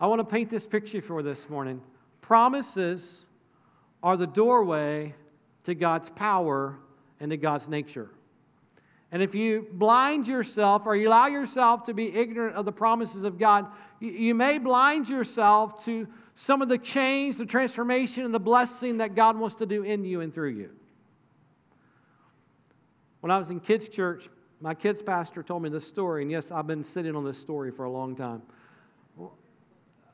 I 0.00 0.06
want 0.06 0.20
to 0.20 0.24
paint 0.24 0.50
this 0.50 0.66
picture 0.66 1.00
for 1.00 1.22
this 1.22 1.48
morning. 1.48 1.80
Promises 2.20 3.24
are 4.02 4.16
the 4.16 4.26
doorway 4.26 5.14
to 5.64 5.74
God's 5.74 6.10
power 6.10 6.76
and 7.20 7.30
to 7.30 7.36
God's 7.36 7.68
nature. 7.68 8.10
And 9.12 9.22
if 9.22 9.34
you 9.34 9.66
blind 9.72 10.26
yourself 10.26 10.82
or 10.84 10.96
you 10.96 11.08
allow 11.08 11.26
yourself 11.28 11.84
to 11.84 11.94
be 11.94 12.14
ignorant 12.14 12.56
of 12.56 12.64
the 12.64 12.72
promises 12.72 13.22
of 13.22 13.38
God, 13.38 13.66
you, 14.00 14.10
you 14.10 14.34
may 14.34 14.58
blind 14.58 15.08
yourself 15.08 15.84
to 15.84 16.06
some 16.34 16.60
of 16.60 16.68
the 16.68 16.76
change, 16.76 17.38
the 17.38 17.46
transformation, 17.46 18.24
and 18.24 18.34
the 18.34 18.40
blessing 18.40 18.98
that 18.98 19.14
God 19.14 19.38
wants 19.38 19.56
to 19.56 19.66
do 19.66 19.82
in 19.82 20.04
you 20.04 20.20
and 20.20 20.34
through 20.34 20.50
you. 20.50 20.70
When 23.20 23.30
I 23.30 23.38
was 23.38 23.50
in 23.50 23.60
kids' 23.60 23.88
church, 23.88 24.28
my 24.60 24.74
kids' 24.74 25.02
pastor 25.02 25.42
told 25.42 25.62
me 25.62 25.68
this 25.68 25.86
story, 25.86 26.22
and 26.22 26.30
yes, 26.30 26.50
I've 26.50 26.66
been 26.66 26.84
sitting 26.84 27.14
on 27.14 27.24
this 27.24 27.38
story 27.38 27.70
for 27.70 27.84
a 27.84 27.90
long 27.90 28.16
time. 28.16 28.42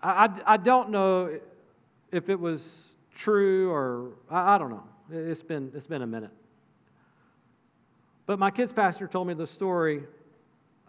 I, 0.03 0.27
I, 0.27 0.31
I 0.47 0.57
don't 0.57 0.91
know 0.91 1.39
if 2.11 2.29
it 2.29 2.39
was 2.39 2.95
true 3.15 3.71
or 3.71 4.11
I, 4.31 4.55
I 4.55 4.59
don't 4.59 4.71
know. 4.71 4.85
It's 5.11 5.43
been, 5.43 5.71
it's 5.75 5.87
been 5.87 6.03
a 6.03 6.07
minute. 6.07 6.31
But 8.27 8.39
my 8.39 8.51
kids' 8.51 8.73
pastor 8.73 9.07
told 9.07 9.29
me 9.29 9.35
the 9.35 9.47
story 9.47 10.03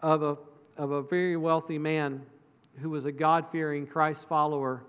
of 0.00 0.22
a, 0.22 0.36
of 0.76 0.90
a 0.90 1.02
very 1.02 1.36
wealthy 1.36 1.78
man 1.78 2.22
who 2.80 2.90
was 2.90 3.04
a 3.04 3.12
God 3.12 3.46
fearing 3.52 3.86
Christ 3.86 4.28
follower 4.28 4.82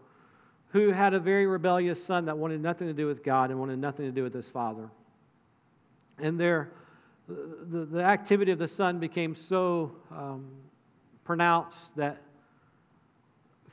who 0.69 0.91
had 0.91 1.13
a 1.13 1.19
very 1.19 1.47
rebellious 1.47 2.03
son 2.03 2.25
that 2.25 2.37
wanted 2.37 2.61
nothing 2.61 2.87
to 2.87 2.93
do 2.93 3.07
with 3.07 3.23
God 3.23 3.49
and 3.49 3.59
wanted 3.59 3.79
nothing 3.79 4.05
to 4.07 4.11
do 4.11 4.23
with 4.23 4.33
his 4.33 4.49
father. 4.49 4.89
And 6.17 6.37
their 6.37 6.69
the, 7.27 7.85
the 7.85 8.03
activity 8.03 8.51
of 8.51 8.59
the 8.59 8.67
son 8.67 8.99
became 8.99 9.35
so 9.35 9.91
um, 10.11 10.45
pronounce 11.23 11.75
that 11.95 12.21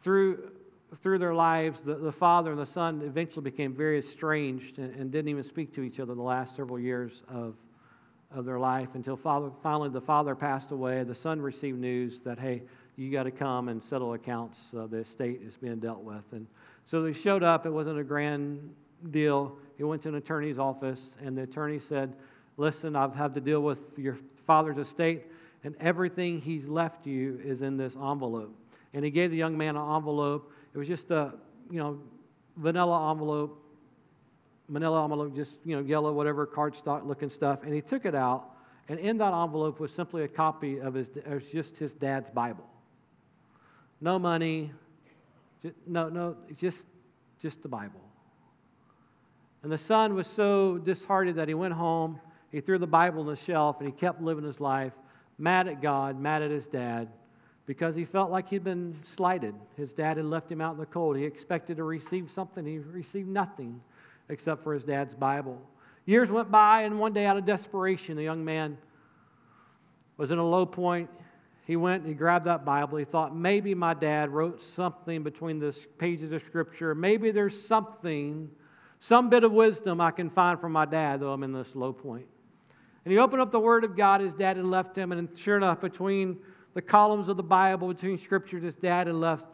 through, 0.01 0.51
through 0.97 1.19
their 1.19 1.35
lives, 1.35 1.81
the, 1.81 1.95
the 1.95 2.13
father 2.13 2.51
and 2.51 2.61
the 2.61 2.67
son 2.67 3.03
eventually 3.05 3.43
became 3.43 3.75
very 3.75 3.99
estranged 3.99 4.79
and, 4.79 4.95
and 4.97 5.11
didn't 5.11 5.29
even 5.29 5.45
speak 5.45 5.73
to 5.75 5.83
each 5.83 6.01
other 6.01 6.15
the 6.15 6.23
last 6.23 6.57
several 6.57 6.79
years 6.79 7.23
of, 7.29 7.55
of 8.35 8.45
their 8.45 8.59
life 8.59 8.89
until 8.95 9.17
father, 9.17 9.51
finally 9.63 9.91
the 9.91 10.01
father 10.01 10.35
passed 10.35 10.71
away. 10.71 11.05
The 11.05 11.15
son 11.15 11.41
received 11.41 11.79
news 11.79 12.21
that, 12.21 12.39
hey, 12.39 12.63
you 12.97 13.11
got 13.11 13.25
to 13.25 13.31
come 13.31 13.69
and 13.69 13.83
settle 13.83 14.15
accounts. 14.15 14.71
Uh, 14.77 14.87
the 14.87 14.99
estate 14.99 15.41
is 15.47 15.57
being 15.57 15.79
dealt 15.79 16.03
with. 16.03 16.25
And 16.33 16.47
so 16.85 17.03
they 17.03 17.13
showed 17.13 17.43
up. 17.43 17.65
It 17.65 17.71
wasn't 17.71 17.99
a 17.99 18.05
grand 18.05 18.75
deal. 19.11 19.57
He 19.77 19.85
went 19.85 20.03
to 20.03 20.09
an 20.09 20.17
attorney's 20.17 20.59
office, 20.59 21.11
and 21.25 21.37
the 21.37 21.43
attorney 21.43 21.81
said, 21.81 22.15
Listen, 22.63 22.95
I've 22.95 23.13
had 23.13 23.35
to 23.35 23.41
deal 23.41 23.61
with 23.61 23.81
your 23.99 24.17
father's 24.47 24.79
estate, 24.79 25.25
and 25.65 25.75
everything 25.81 26.41
he's 26.41 26.69
left 26.69 27.09
you 27.09 27.41
is 27.43 27.61
in 27.61 27.77
this 27.77 27.97
envelope. 27.97 28.55
And 28.95 29.05
he 29.05 29.11
gave 29.11 29.33
the 29.33 29.37
young 29.37 29.59
man 29.59 29.75
an 29.75 29.97
envelope. 29.97 30.53
It 30.73 30.79
was 30.79 30.87
just 30.87 31.11
a, 31.11 31.35
you 31.73 31.81
know, 31.81 31.99
vanilla 32.57 33.11
envelope, 33.11 33.61
manila 34.69 35.03
envelope, 35.03 35.35
just, 35.35 35.59
you 35.65 35.75
know, 35.75 35.83
yellow, 35.83 36.13
whatever, 36.13 36.47
cardstock 36.47 37.05
looking 37.05 37.31
stuff. 37.31 37.65
And 37.65 37.75
he 37.75 37.81
took 37.81 38.05
it 38.05 38.15
out, 38.15 38.51
and 38.89 39.01
in 39.01 39.19
that 39.19 39.35
envelope 39.35 39.81
was 39.81 39.93
simply 39.93 40.23
a 40.23 40.29
copy 40.29 40.79
of 40.79 40.95
his, 40.95 41.09
it 41.17 41.29
was 41.29 41.47
just 41.47 41.77
his 41.77 41.95
dad's 41.95 42.31
Bible. 42.31 42.71
No 44.01 44.21
money, 44.21 44.71
just, 45.63 45.75
no, 45.85 46.09
no, 46.09 46.37
just, 46.57 46.87
just 47.41 47.61
the 47.61 47.69
Bible. 47.69 48.03
And 49.65 49.73
the 49.73 49.79
son 49.79 50.15
was 50.15 50.29
so 50.29 50.79
disheartened 50.79 51.37
that 51.39 51.49
he 51.49 51.55
went 51.55 51.75
home, 51.75 52.21
he 52.53 52.61
threw 52.61 52.79
the 52.79 52.87
Bible 52.87 53.21
on 53.21 53.27
the 53.27 53.37
shelf, 53.37 53.81
and 53.81 53.89
he 53.89 53.93
kept 53.93 54.23
living 54.23 54.45
his 54.45 54.61
life 54.61 54.93
mad 55.39 55.67
at 55.67 55.83
God, 55.83 56.21
mad 56.21 56.43
at 56.43 56.51
his 56.51 56.67
dad, 56.67 57.09
because 57.67 57.97
he 57.97 58.05
felt 58.05 58.31
like 58.31 58.49
he'd 58.49 58.63
been 58.63 58.95
slighted. 59.03 59.55
His 59.77 59.93
dad 59.93 60.19
had 60.19 60.27
left 60.27 60.53
him 60.53 60.61
out 60.61 60.75
in 60.75 60.79
the 60.79 60.87
cold. 60.87 61.17
He 61.17 61.25
expected 61.25 61.79
to 61.79 61.85
receive 61.85 62.31
something, 62.31 62.65
he 62.65 62.79
received 62.79 63.29
nothing 63.29 63.81
except 64.29 64.63
for 64.63 64.75
his 64.75 64.85
dad's 64.85 65.15
Bible. 65.15 65.61
Years 66.05 66.31
went 66.31 66.51
by, 66.51 66.83
and 66.83 66.99
one 66.99 67.13
day, 67.13 67.27
out 67.27 67.37
of 67.37 67.45
desperation, 67.45 68.17
the 68.17 68.23
young 68.23 68.45
man 68.45 68.77
was 70.17 70.31
in 70.31 70.39
a 70.39 70.47
low 70.47 70.67
point. 70.67 71.09
He 71.65 71.77
went 71.77 72.03
and 72.03 72.09
he 72.09 72.15
grabbed 72.15 72.47
that 72.47 72.65
Bible. 72.65 72.99
He 72.99 73.05
thought, 73.05 73.35
maybe 73.35 73.75
my 73.75 73.95
dad 73.95 74.31
wrote 74.31 74.61
something 74.61 75.23
between 75.23 75.61
the 75.61 75.77
pages 75.99 76.33
of 76.33 76.43
Scripture. 76.43 76.95
Maybe 76.95 77.31
there's 77.31 77.61
something, 77.61 78.51
some 78.99 79.31
bit 79.31 79.45
of 79.45 79.53
wisdom 79.53 80.01
I 80.01 80.11
can 80.11 80.29
find 80.29 80.61
from 80.61 80.73
my 80.73 80.85
dad, 80.85 81.21
though 81.21 81.33
I'm 81.33 81.45
in 81.45 81.53
this 81.53 81.75
low 81.77 81.93
point. 81.93 82.27
And 83.05 83.13
he 83.13 83.19
opened 83.19 83.43
up 83.43 83.51
the 83.51 83.61
Word 83.61 83.85
of 83.85 83.97
God. 83.97 84.21
His 84.21 84.35
dad 84.35 84.57
had 84.57 84.67
left 84.67 84.97
him, 84.97 85.13
and 85.13 85.29
sure 85.37 85.57
enough, 85.57 85.81
between 85.81 86.39
the 86.75 86.83
columns 86.83 87.29
of 87.29 87.37
the 87.37 87.43
Bible, 87.43 87.89
between 87.89 88.19
Scriptures, 88.19 88.63
his 88.63 88.77
dad 88.77 89.07
had 89.07 89.17
left 89.17 89.47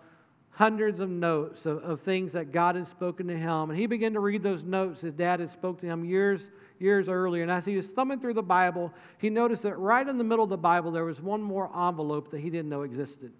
hundreds 0.50 0.98
of 0.98 1.08
notes 1.08 1.66
of, 1.66 1.78
of 1.84 2.00
things 2.00 2.32
that 2.32 2.50
God 2.50 2.74
had 2.74 2.86
spoken 2.86 3.28
to 3.28 3.36
him. 3.36 3.70
And 3.70 3.78
he 3.78 3.86
began 3.86 4.12
to 4.14 4.20
read 4.20 4.42
those 4.42 4.64
notes 4.64 5.00
his 5.00 5.14
dad 5.14 5.38
had 5.38 5.50
spoke 5.50 5.80
to 5.80 5.86
him 5.86 6.04
years, 6.04 6.50
years 6.80 7.08
earlier. 7.08 7.42
And 7.42 7.50
as 7.50 7.64
he 7.64 7.76
was 7.76 7.86
thumbing 7.86 8.18
through 8.18 8.34
the 8.34 8.42
Bible, 8.42 8.92
he 9.18 9.30
noticed 9.30 9.62
that 9.62 9.78
right 9.78 10.06
in 10.06 10.18
the 10.18 10.24
middle 10.24 10.42
of 10.42 10.50
the 10.50 10.56
Bible 10.56 10.90
there 10.90 11.04
was 11.04 11.20
one 11.20 11.40
more 11.40 11.70
envelope 11.88 12.32
that 12.32 12.40
he 12.40 12.50
didn't 12.50 12.68
know 12.68 12.82
existed. 12.82 13.32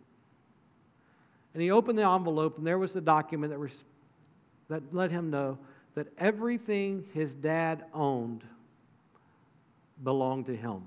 And 1.54 1.62
he 1.62 1.72
opened 1.72 1.98
the 1.98 2.08
envelope, 2.08 2.56
and 2.56 2.64
there 2.64 2.78
was 2.78 2.92
the 2.92 3.00
document 3.00 3.52
that, 3.52 3.58
was, 3.58 3.82
that 4.68 4.82
let 4.94 5.10
him 5.10 5.28
know 5.28 5.58
that 5.96 6.06
everything 6.18 7.04
his 7.14 7.34
dad 7.34 7.84
owned 7.92 8.44
belonged 10.02 10.46
to 10.46 10.56
him. 10.56 10.82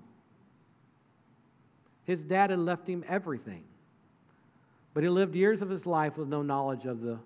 His 2.04 2.22
dad 2.24 2.50
had 2.50 2.60
left 2.60 2.88
him 2.88 3.04
everything. 3.08 3.64
But 4.94 5.04
he 5.04 5.10
lived 5.10 5.36
years 5.36 5.62
of 5.62 5.70
his 5.70 5.86
life 5.86 6.18
with 6.18 6.28
no 6.28 6.42
knowledge 6.42 6.86
of 6.86 7.02
the 7.02 7.18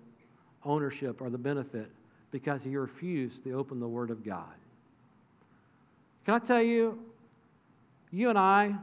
ownership 0.64 1.20
or 1.20 1.30
the 1.30 1.38
benefit 1.38 1.90
because 2.30 2.62
he 2.62 2.76
refused 2.76 3.44
to 3.44 3.52
open 3.52 3.80
the 3.80 3.88
Word 3.88 4.10
of 4.10 4.24
God. 4.24 4.44
Can 6.24 6.34
I 6.34 6.38
tell 6.38 6.62
you, 6.62 6.98
you 8.10 8.28
and 8.28 8.38
I, 8.38 8.74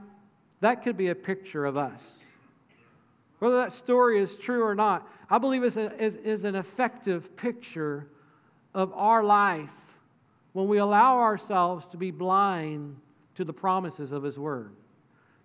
that 0.61 0.83
could 0.83 0.97
be 0.97 1.09
a 1.09 1.15
picture 1.15 1.65
of 1.65 1.77
us. 1.77 2.19
Whether 3.39 3.57
that 3.57 3.73
story 3.73 4.19
is 4.19 4.35
true 4.35 4.63
or 4.63 4.75
not, 4.75 5.07
I 5.29 5.37
believe 5.37 5.63
is, 5.63 5.75
is 5.77 6.43
an 6.45 6.55
effective 6.55 7.35
picture 7.35 8.07
of 8.73 8.93
our 8.93 9.23
life 9.23 9.69
when 10.53 10.67
we 10.67 10.77
allow 10.77 11.19
ourselves 11.19 11.85
to 11.87 11.97
be 11.97 12.11
blind 12.11 12.95
to 13.35 13.43
the 13.43 13.53
promises 13.53 14.11
of 14.11 14.23
His 14.23 14.39
Word. 14.39 14.75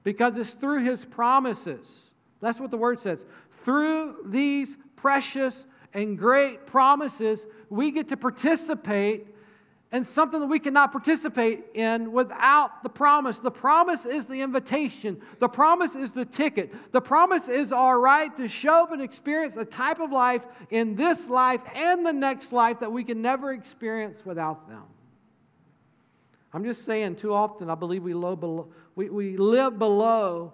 Because 0.05 0.37
it's 0.39 0.55
through 0.55 0.85
His 0.85 1.05
promises 1.05 2.09
that's 2.41 2.61
what 2.61 2.71
the 2.71 2.77
word 2.77 3.01
says. 3.01 3.25
Through 3.65 4.17
these 4.27 4.77
precious 4.97 5.67
and 5.95 6.19
great 6.19 6.67
promises, 6.67 7.47
we 7.69 7.91
get 7.91 8.09
to 8.11 8.17
participate 8.17 9.27
in 9.91 10.05
something 10.05 10.39
that 10.41 10.47
we 10.47 10.59
cannot 10.59 10.93
participate 10.93 11.65
in 11.75 12.13
without 12.13 12.83
the 12.83 12.91
promise. 12.91 13.39
The 13.39 13.51
promise 13.51 14.05
is 14.05 14.27
the 14.27 14.43
invitation, 14.43 15.21
the 15.39 15.49
promise 15.49 15.95
is 15.95 16.13
the 16.13 16.27
ticket, 16.27 16.93
the 16.93 17.01
promise 17.01 17.49
is 17.49 17.73
our 17.73 17.99
right 17.99 18.35
to 18.37 18.49
show 18.49 18.83
up 18.83 18.93
and 18.93 19.01
experience 19.01 19.57
a 19.57 19.65
type 19.65 19.99
of 19.99 20.13
life 20.13 20.45
in 20.71 20.95
this 20.95 21.29
life 21.29 21.63
and 21.75 22.05
the 22.05 22.13
next 22.13 22.53
life 22.53 22.81
that 22.81 22.93
we 22.93 23.03
can 23.03 23.23
never 23.23 23.51
experience 23.53 24.21
without 24.27 24.69
them. 24.69 24.85
I'm 26.53 26.65
just 26.65 26.85
saying, 26.85 27.17
too 27.17 27.35
often 27.35 27.69
I 27.69 27.75
believe 27.75 28.03
we, 28.03 28.15
low 28.15 28.37
below, 28.37 28.69
we, 28.95 29.11
we 29.11 29.37
live 29.37 29.79
below 29.79 30.53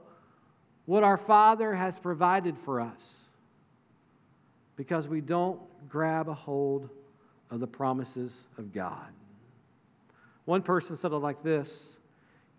what 0.86 1.04
our 1.04 1.16
Father 1.16 1.74
has 1.74 1.98
provided 1.98 2.58
for 2.58 2.80
us 2.80 3.14
because 4.76 5.06
we 5.06 5.20
don't 5.20 5.60
grab 5.88 6.28
a 6.28 6.34
hold 6.34 6.90
of 7.50 7.60
the 7.60 7.66
promises 7.66 8.32
of 8.58 8.72
God. 8.72 9.12
One 10.44 10.62
person 10.62 10.96
said 10.96 11.12
it 11.12 11.16
like 11.16 11.42
this 11.42 11.96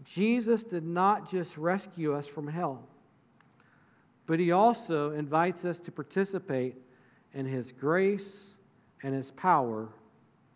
Jesus 0.03 0.63
did 0.63 0.85
not 0.85 1.29
just 1.29 1.57
rescue 1.57 2.13
us 2.13 2.27
from 2.27 2.47
hell, 2.47 2.87
but 4.27 4.39
he 4.39 4.51
also 4.51 5.11
invites 5.11 5.65
us 5.65 5.77
to 5.79 5.91
participate 5.91 6.75
in 7.33 7.45
his 7.45 7.71
grace 7.71 8.55
and 9.03 9.13
his 9.13 9.31
power 9.31 9.89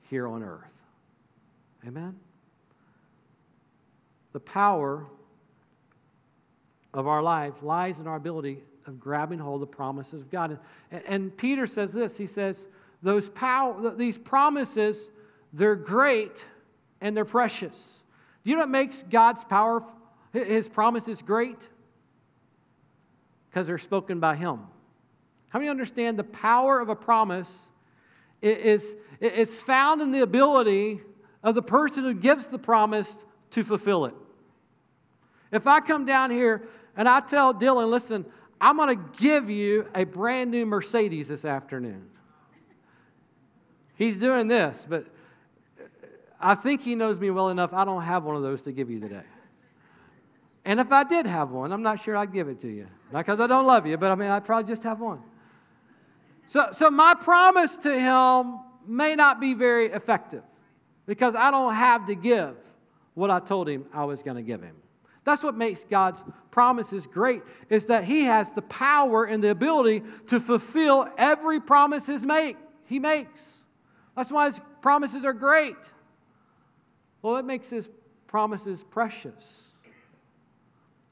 here 0.10 0.28
on 0.28 0.44
earth. 0.44 0.64
Amen? 1.86 2.16
The 4.40 4.52
power 4.52 5.06
of 6.94 7.08
our 7.08 7.22
life 7.22 7.62
lies 7.62 8.00
in 8.00 8.08
our 8.08 8.16
ability 8.16 8.60
of 8.88 8.98
grabbing 8.98 9.38
hold 9.38 9.62
of 9.62 9.70
the 9.70 9.76
promises 9.76 10.22
of 10.22 10.32
God. 10.32 10.58
And, 10.92 11.04
and 11.06 11.38
Peter 11.38 11.68
says 11.68 11.92
this 11.92 12.16
he 12.16 12.26
says, 12.26 12.66
those 13.04 13.28
power, 13.32 13.94
these 13.98 14.18
promises, 14.18 15.10
they're 15.52 15.76
great 15.76 16.46
and 17.02 17.18
they're 17.18 17.26
precious. 17.26 17.96
Do 18.46 18.52
you 18.52 18.56
know 18.56 18.62
what 18.62 18.70
makes 18.70 19.04
God's 19.10 19.44
power, 19.44 19.84
his 20.32 20.70
promises 20.70 21.22
great? 21.22 21.68
Because 23.50 23.68
they're 23.68 23.78
spoken 23.78 24.22
by 24.22 24.38
him. 24.38 24.62
How 25.50 25.60
many 25.60 25.70
understand 25.70 26.18
the 26.18 26.24
power 26.24 26.80
of 26.80 26.88
a 26.88 26.96
promise 26.96 27.68
is, 28.42 28.96
is 29.20 29.62
found 29.62 30.02
in 30.02 30.12
the 30.12 30.22
ability 30.22 31.02
of 31.44 31.56
the 31.56 31.62
person 31.62 32.06
who 32.06 32.14
gives 32.14 32.48
the 32.48 32.60
promise 32.60 33.14
to 33.52 33.66
fulfill 33.66 34.06
it? 34.06 34.14
If 35.52 35.68
I 35.68 35.80
come 35.80 36.06
down 36.06 36.32
here 36.32 36.68
and 36.96 37.08
I 37.08 37.20
tell 37.22 37.54
Dylan, 37.54 37.90
listen, 37.90 38.26
I'm 38.62 38.78
going 38.78 38.96
to 38.96 39.20
give 39.20 39.50
you 39.50 39.88
a 39.96 40.04
brand 40.04 40.52
new 40.52 40.66
Mercedes 40.66 41.28
this 41.28 41.46
afternoon. 41.46 42.10
He's 43.96 44.18
doing 44.18 44.48
this, 44.48 44.86
but 44.88 45.06
I 46.40 46.56
think 46.56 46.82
he 46.82 46.96
knows 46.96 47.20
me 47.20 47.32
well 47.32 47.50
enough. 47.50 47.74
I 47.74 47.84
don't 47.86 48.02
have 48.02 48.24
one 48.24 48.36
of 48.36 48.42
those 48.42 48.62
to 48.64 48.72
give 48.72 48.90
you 48.90 49.00
today. 49.00 49.24
And 50.66 50.80
if 50.80 50.92
I 50.92 51.04
did 51.04 51.26
have 51.26 51.52
one, 51.52 51.72
I'm 51.72 51.82
not 51.82 52.02
sure 52.04 52.16
I'd 52.16 52.32
give 52.32 52.48
it 52.48 52.62
to 52.62 52.68
you. 52.68 52.88
Not 53.12 53.26
because 53.26 53.40
I 53.40 53.48
don't 53.48 53.66
love 53.66 53.88
you, 53.88 53.98
but 53.98 54.12
I 54.12 54.16
mean, 54.16 54.30
I'd 54.30 54.46
probably 54.46 54.72
just 54.72 54.84
have 54.84 55.00
one. 55.00 55.20
So, 56.48 56.70
so 56.74 56.90
my 56.90 57.14
promise 57.14 57.76
to 57.78 58.00
him 58.00 58.60
may 58.86 59.16
not 59.16 59.40
be 59.40 59.54
very 59.54 59.88
effective 59.88 60.44
because 61.06 61.36
I 61.36 61.52
don't 61.52 61.74
have 61.74 62.08
to 62.08 62.16
give 62.16 62.56
what 63.14 63.32
I 63.32 63.40
told 63.40 63.68
him 63.68 63.86
I 63.94 64.06
was 64.06 64.22
going 64.22 64.38
to 64.38 64.44
give 64.44 64.62
him. 64.62 64.76
That's 65.24 65.44
what 65.44 65.56
makes 65.56 65.84
God's 65.84 66.24
promises 66.52 67.06
great, 67.06 67.42
is 67.70 67.86
that 67.86 68.04
He 68.04 68.24
has 68.24 68.50
the 68.52 68.62
power 68.64 69.26
and 69.26 69.44
the 69.44 69.50
ability 69.50 70.04
to 70.28 70.40
fulfill 70.40 71.08
every 71.18 71.60
promise 71.60 72.08
He, 72.08 72.18
make, 72.18 72.58
he 72.86 73.00
makes. 73.00 73.64
That's 74.16 74.32
why 74.32 74.50
His 74.50 74.60
promises 74.82 75.24
are 75.26 75.34
great. 75.34 75.76
Well, 77.22 77.34
what 77.34 77.46
makes 77.46 77.70
His 77.70 77.90
promises 78.28 78.84
precious? 78.90 79.62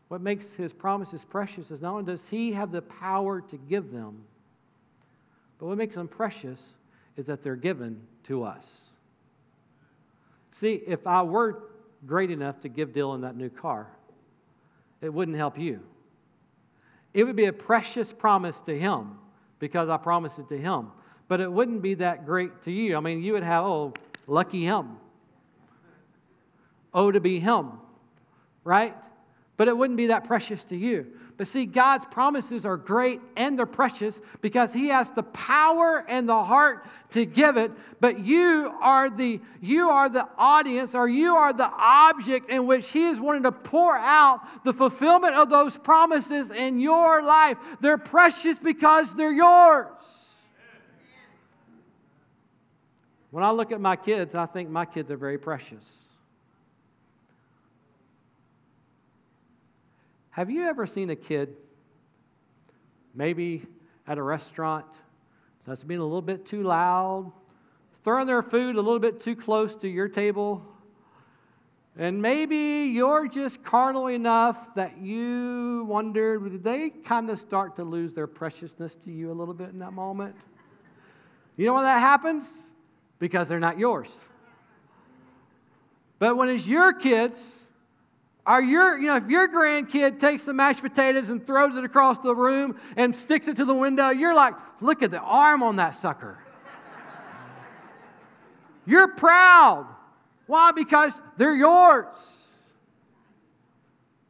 What 0.08 0.22
makes 0.22 0.48
His 0.54 0.74
promises 0.74 1.26
precious 1.26 1.70
is 1.70 1.82
not 1.82 1.92
only 1.92 2.06
does 2.06 2.24
He 2.30 2.54
have 2.54 2.72
the 2.72 2.82
power 2.82 3.42
to 3.42 3.58
give 3.58 3.92
them, 3.92 4.24
but 5.60 5.68
what 5.68 5.78
makes 5.78 5.96
them 5.96 6.08
precious 6.08 6.62
is 7.18 7.26
that 7.26 7.44
they're 7.44 7.56
given 7.56 8.00
to 8.26 8.44
us. 8.44 8.86
See, 10.54 10.82
if 10.88 11.06
I 11.06 11.24
were 11.24 11.64
great 12.06 12.32
enough 12.32 12.62
to 12.62 12.70
give 12.70 12.94
Dylan 12.94 13.22
that 13.22 13.36
new 13.36 13.50
car, 13.50 13.88
it 15.02 15.14
wouldn't 15.14 15.38
help 15.38 15.58
you. 15.58 15.82
it 17.14 17.24
would 17.24 17.36
be 17.36 17.46
a 17.46 17.54
precious 17.54 18.14
promise 18.14 18.60
to 18.62 18.78
him 18.78 19.18
because 19.60 19.90
I 19.90 19.98
promised 19.98 20.40
it 20.40 20.48
to 20.50 20.58
him. 20.58 20.92
But 21.28 21.42
it 21.42 21.52
wouldn't 21.52 21.82
be 21.82 21.96
that 21.96 22.26
great 22.26 22.64
to 22.64 22.72
you. 22.72 22.96
I 22.96 23.00
mean, 23.00 23.22
you 23.22 23.34
would 23.34 23.44
have, 23.44 23.64
oh, 23.66 23.94
lucky 24.28 24.64
him. 24.64 24.98
Oh, 26.94 27.12
to 27.12 27.20
be 27.20 27.40
him, 27.40 27.72
right? 28.64 28.96
But 29.58 29.68
it 29.68 29.76
wouldn't 29.76 29.98
be 29.98 30.08
that 30.08 30.24
precious 30.24 30.64
to 30.66 30.76
you. 30.78 31.08
But 31.36 31.48
see, 31.48 31.66
God's 31.66 32.06
promises 32.06 32.64
are 32.64 32.78
great 32.78 33.20
and 33.36 33.58
they're 33.58 33.66
precious 33.66 34.20
because 34.42 34.72
He 34.72 34.90
has 34.90 35.10
the 35.10 35.24
power 35.24 36.06
and 36.08 36.30
the 36.30 36.44
heart 36.44 36.86
to 37.12 37.26
give 37.26 37.58
it. 37.58 37.72
But 38.00 38.20
you 38.20 38.72
are 38.82 39.10
the 39.10 39.42
you 39.60 39.90
are 39.90 40.10
the 40.10 40.28
audience 40.38 40.94
or 40.94 41.10
you 41.10 41.36
are 41.36 41.54
the 41.54 41.72
object 41.76 42.52
in 42.52 42.68
which 42.68 42.88
He 42.92 43.08
is 43.08 43.20
wanting 43.20 43.44
to 43.44 43.52
pour 43.52 43.98
out 43.98 44.42
the 44.64 44.74
fulfillment 44.74 45.34
of 45.36 45.50
those 45.50 45.76
promises 45.76 46.52
in 46.52 46.80
your 46.80 47.24
life. 47.24 47.58
They're 47.82 47.98
precious 47.98 48.60
because 48.60 49.16
they're 49.16 49.32
yours. 49.32 49.88
When 53.32 53.44
I 53.44 53.52
look 53.52 53.72
at 53.72 53.82
my 53.82 53.96
kids, 53.96 54.36
I 54.36 54.46
think 54.46 54.70
my 54.70 54.86
kids 54.86 55.12
are 55.12 55.18
very 55.18 55.38
precious. 55.38 56.07
Have 60.38 60.52
you 60.52 60.68
ever 60.68 60.86
seen 60.86 61.10
a 61.10 61.16
kid, 61.16 61.56
maybe 63.16 63.66
at 64.06 64.20
a 64.20 64.22
restaurant, 64.22 64.86
that's 65.66 65.84
being 65.84 66.00
a 66.00 66.04
little 66.04 66.22
bit 66.22 66.46
too 66.46 66.62
loud, 66.62 67.32
throwing 68.04 68.28
their 68.28 68.44
food 68.44 68.76
a 68.76 68.82
little 68.84 69.00
bit 69.00 69.20
too 69.20 69.36
close 69.36 69.76
to 69.78 69.88
your 69.88 70.08
table? 70.08 70.64
And 71.98 72.22
maybe 72.22 72.92
you're 72.94 73.28
just 73.28 73.64
carnal 73.64 74.06
enough 74.06 74.76
that 74.76 75.00
you 75.00 75.88
wondered, 75.90 76.52
did 76.52 76.64
they 76.64 76.92
kind 76.92 77.32
of 77.32 77.40
start 77.40 77.76
to 77.78 77.84
lose 77.84 78.14
their 78.14 78.28
preciousness 78.28 78.94
to 79.06 79.12
you 79.12 79.32
a 79.32 79.34
little 79.34 79.56
bit 79.56 79.70
in 79.70 79.80
that 79.80 79.94
moment? 79.94 80.36
You 81.56 81.66
know 81.66 81.74
when 81.74 81.84
that 81.84 81.98
happens? 81.98 82.46
Because 83.18 83.48
they're 83.48 83.60
not 83.60 83.80
yours. 83.80 84.10
But 86.20 86.38
when 86.38 86.50
it's 86.50 86.68
your 86.68 86.94
kids, 86.94 87.64
are 88.48 88.64
your, 88.64 88.98
you 88.98 89.08
know, 89.08 89.18
if 89.18 89.30
your 89.30 89.50
grandkid 89.50 90.22
takes 90.22 90.46
the 90.46 90.54
mashed 90.54 90.82
potatoes 90.82 91.28
and 91.28 91.46
throws 91.46 91.76
it 91.76 91.84
across 91.84 92.18
the 92.20 92.34
room 92.34 92.80
and 92.96 93.14
sticks 93.14 93.50
it 93.50 93.58
to 93.58 93.66
the 93.66 93.74
window, 93.74 94.10
you're 94.10 94.34
like, 94.34 94.54
look 94.80 95.04
at 95.04 95.12
the 95.12 95.20
arm 95.20 95.62
on 95.62 95.76
that 95.76 95.96
sucker. 95.96 96.40
you're 98.86 99.10
proud. 99.10 99.86
Why? 100.46 100.72
Because 100.72 101.22
they're 101.36 101.58
yours. 101.58 102.08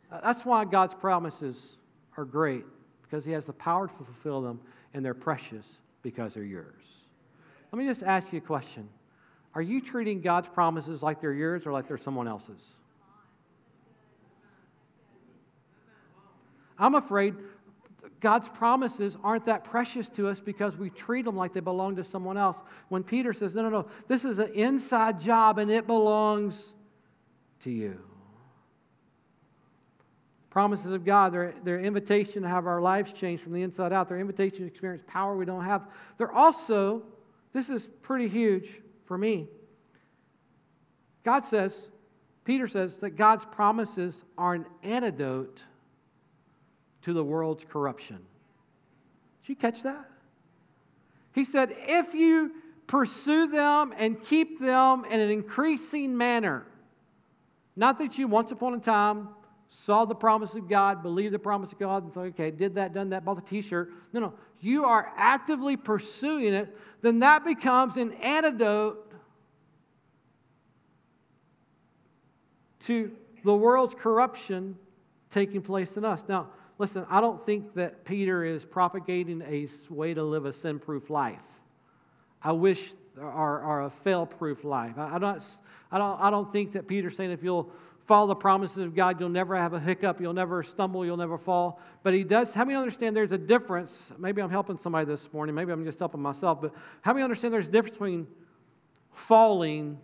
That's 0.10 0.44
why 0.44 0.66
God's 0.66 0.96
promises 0.96 1.78
are 2.18 2.26
great, 2.26 2.66
because 3.04 3.24
He 3.24 3.32
has 3.34 3.46
the 3.46 3.54
power 3.54 3.88
to 3.88 3.94
fulfill 3.94 4.42
them, 4.42 4.60
and 4.96 5.06
they're 5.06 5.14
precious 5.14 5.78
because 6.02 6.34
they're 6.34 6.44
yours. 6.44 6.74
Let 7.72 7.78
me 7.78 7.86
just 7.86 8.02
ask 8.02 8.34
you 8.34 8.40
a 8.40 8.42
question 8.42 8.90
Are 9.54 9.62
you 9.62 9.80
treating 9.80 10.22
God's 10.22 10.48
promises 10.48 11.04
like 11.04 11.22
they're 11.22 11.34
yours 11.34 11.68
or 11.68 11.72
like 11.72 11.88
they're 11.88 12.00
someone 12.00 12.28
else's? 12.28 12.74
I'm 16.80 16.96
afraid 16.96 17.36
God's 18.20 18.50
promises 18.50 19.18
aren't 19.24 19.46
that 19.46 19.64
precious 19.64 20.10
to 20.10 20.28
us 20.28 20.40
because 20.40 20.76
we 20.76 20.90
treat 20.90 21.26
them 21.26 21.36
like 21.36 21.54
they 21.54 21.60
belong 21.60 21.96
to 21.98 22.04
someone 22.04 22.38
else. 22.38 22.58
When 22.90 23.04
Peter 23.04 23.34
says, 23.34 23.54
No, 23.54 23.64
no, 23.64 23.70
no, 23.70 23.88
this 24.08 24.26
is 24.26 24.40
an 24.40 24.52
inside 24.54 25.20
job 25.20 25.60
and 25.60 25.70
it 25.70 25.86
belongs 25.86 26.74
to 27.64 27.72
you. 27.72 28.00
Promises 30.50 30.92
of 30.92 31.06
God, 31.06 31.34
their, 31.34 31.54
their 31.64 31.80
invitation 31.80 32.42
to 32.42 32.50
have 32.50 32.66
our 32.66 32.82
lives 32.82 33.14
changed 33.14 33.44
from 33.44 33.54
the 33.54 33.62
inside 33.62 33.94
out, 33.94 34.10
their 34.10 34.20
invitation 34.20 34.60
to 34.60 34.66
experience 34.66 35.04
power 35.06 35.36
we 35.36 35.46
don't 35.46 35.64
have. 35.64 35.88
They're 36.18 36.32
also, 36.32 37.04
this 37.54 37.70
is 37.70 37.88
pretty 38.02 38.28
huge 38.28 38.82
for 39.06 39.18
me. 39.18 39.48
God 41.24 41.46
says, 41.46 41.88
Peter 42.46 42.68
says 42.68 42.96
that 42.98 43.12
God's 43.12 43.46
promises 43.46 44.24
are 44.38 44.56
an 44.56 44.66
antidote 44.82 45.62
to 47.04 47.14
the 47.14 47.24
world's 47.24 47.66
corruption. 47.66 48.18
Did 49.42 49.50
you 49.50 49.56
catch 49.56 49.84
that? 49.84 50.10
He 51.34 51.46
said, 51.46 51.76
if 51.88 52.14
you 52.14 52.52
pursue 52.88 53.48
them 53.48 53.94
and 53.98 54.22
keep 54.22 54.60
them 54.60 55.06
in 55.06 55.20
an 55.20 55.30
increasing 55.30 56.18
manner, 56.18 56.66
not 57.76 58.00
that 58.00 58.18
you 58.18 58.28
once 58.28 58.52
upon 58.52 58.74
a 58.74 58.80
time 58.80 59.30
saw 59.70 60.06
the 60.06 60.16
promise 60.16 60.56
of 60.56 60.68
God, 60.68 61.04
believed 61.04 61.34
the 61.34 61.40
promise 61.40 61.72
of 61.72 61.80
God, 61.80 62.04
and 62.04 62.14
thought, 62.14 62.26
okay, 62.28 62.52
did 62.52 62.76
that, 62.76 62.94
done 62.94 63.10
that, 63.10 63.26
bought 63.26 63.36
the 63.36 63.42
t 63.42 63.62
shirt. 63.62 63.92
No, 64.14 64.20
no. 64.20 64.34
You 64.60 64.86
are 64.86 65.12
actively 65.16 65.78
pursuing 65.78 66.54
it, 66.54 66.76
then 67.02 67.20
that 67.20 67.46
becomes 67.46 67.98
an 67.98 68.14
antidote 68.14 69.14
to 72.82 73.12
the 73.44 73.54
world's 73.54 73.94
corruption 73.94 74.78
taking 75.30 75.62
place 75.62 75.98
in 75.98 76.06
us. 76.06 76.24
Now, 76.28 76.50
listen, 76.78 77.06
I 77.10 77.22
don't 77.22 77.46
think 77.46 77.74
that 77.76 78.06
Peter 78.06 78.44
is 78.44 78.64
propagating 78.66 79.42
a 79.42 79.68
way 79.92 80.14
to 80.14 80.24
live 80.24 80.46
a 80.46 80.54
sin 80.54 80.80
proof 80.80 81.10
life. 81.10 81.40
I 82.42 82.52
wish, 82.52 82.94
or, 83.20 83.62
or 83.62 83.82
a 83.84 83.90
fail 83.90 84.26
proof 84.26 84.64
life. 84.64 84.98
I, 84.98 85.16
I, 85.16 85.20
don't, 85.20 85.42
I, 85.92 85.98
don't, 85.98 86.22
I 86.22 86.30
don't 86.30 86.52
think 86.52 86.74
that 86.74 86.88
Peter's 86.88 87.16
saying 87.16 87.32
if 87.32 87.44
you'll 87.44 87.72
follow 88.06 88.28
the 88.28 88.36
promises 88.36 88.78
of 88.78 88.96
God, 88.96 89.20
you'll 89.20 89.30
never 89.30 89.56
have 89.56 89.74
a 89.74 89.80
hiccup, 89.80 90.22
you'll 90.22 90.34
never 90.34 90.64
stumble, 90.64 91.06
you'll 91.06 91.18
never 91.18 91.38
fall. 91.38 91.82
But 92.04 92.14
he 92.14 92.24
does, 92.24 92.54
how 92.54 92.64
many 92.64 92.78
understand 92.78 93.16
there's 93.16 93.34
a 93.34 93.38
difference? 93.38 94.02
Maybe 94.18 94.42
I'm 94.42 94.50
helping 94.50 94.78
somebody 94.78 95.06
this 95.06 95.32
morning, 95.34 95.54
maybe 95.56 95.74
I'm 95.74 95.84
just 95.84 96.00
helping 96.00 96.22
myself, 96.22 96.62
but 96.62 96.74
how 97.02 97.14
many 97.14 97.24
understand 97.24 97.54
there's 97.54 97.68
a 97.68 97.72
difference 97.72 97.96
between 97.96 98.28
falling 99.12 100.00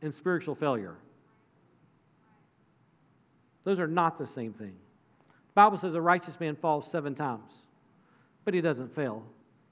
and 0.00 0.14
spiritual 0.14 0.54
failure? 0.54 0.96
Those 3.64 3.78
are 3.78 3.88
not 3.88 4.18
the 4.18 4.26
same 4.26 4.54
thing. 4.54 4.74
Bible 5.54 5.78
says 5.78 5.94
a 5.94 6.00
righteous 6.00 6.38
man 6.38 6.56
falls 6.56 6.90
seven 6.90 7.14
times, 7.14 7.52
but 8.44 8.54
he 8.54 8.60
doesn't 8.60 8.94
fail. 8.94 9.24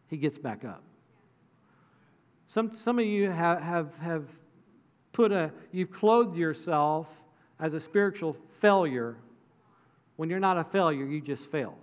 He 0.09 0.17
gets 0.17 0.39
back 0.39 0.65
up. 0.65 0.83
Some, 2.47 2.75
some 2.75 2.99
of 2.99 3.05
you 3.05 3.31
have, 3.31 3.63
have, 3.63 3.97
have 3.99 4.25
put 5.13 5.33
a, 5.33 5.53
you've 5.71 5.93
clothed 5.93 6.37
yourself 6.37 7.09
as 7.61 7.75
a 7.75 7.81
spiritual 7.81 8.37
failure. 8.61 9.17
When 10.17 10.31
you're 10.31 10.41
not 10.41 10.57
a 10.57 10.65
failure, 10.65 11.05
you 11.05 11.21
just 11.21 11.51
fail. 11.51 11.77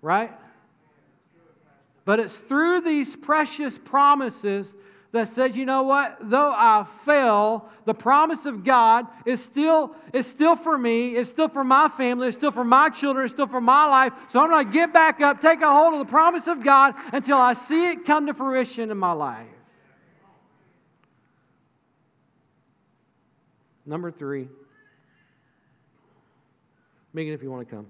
Right? 0.00 0.30
But 2.04 2.20
it's 2.20 2.38
through 2.38 2.82
these 2.82 3.16
precious 3.16 3.78
promises 3.78 4.74
that 5.12 5.28
says, 5.28 5.56
you 5.56 5.66
know 5.66 5.82
what? 5.82 6.18
Though 6.20 6.52
I 6.54 6.86
fail, 7.04 7.68
the 7.84 7.94
promise 7.94 8.46
of 8.46 8.62
God 8.62 9.06
is 9.26 9.42
still, 9.42 9.94
is 10.12 10.26
still 10.26 10.54
for 10.54 10.78
me, 10.78 11.16
it's 11.16 11.30
still 11.30 11.48
for 11.48 11.64
my 11.64 11.88
family, 11.88 12.28
it's 12.28 12.36
still 12.36 12.52
for 12.52 12.64
my 12.64 12.90
children, 12.90 13.24
it's 13.24 13.34
still 13.34 13.48
for 13.48 13.60
my 13.60 13.86
life. 13.86 14.12
So 14.28 14.40
I'm 14.40 14.50
going 14.50 14.66
to 14.66 14.72
get 14.72 14.92
back 14.92 15.20
up, 15.20 15.40
take 15.40 15.62
a 15.62 15.70
hold 15.70 15.94
of 15.94 16.00
the 16.00 16.10
promise 16.10 16.46
of 16.46 16.62
God 16.62 16.94
until 17.12 17.38
I 17.38 17.54
see 17.54 17.90
it 17.90 18.04
come 18.04 18.26
to 18.26 18.34
fruition 18.34 18.90
in 18.90 18.98
my 18.98 19.12
life. 19.12 19.46
Number 23.84 24.12
three. 24.12 24.48
Megan, 27.12 27.34
if 27.34 27.42
you 27.42 27.50
want 27.50 27.68
to 27.68 27.74
come. 27.74 27.86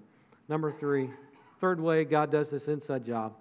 Number 0.49 0.73
three. 0.73 1.11
Third 1.59 1.79
way 1.79 2.05
God 2.05 2.33
does 2.33 2.49
this 2.49 2.69
inside 2.69 3.05
job 3.05 3.35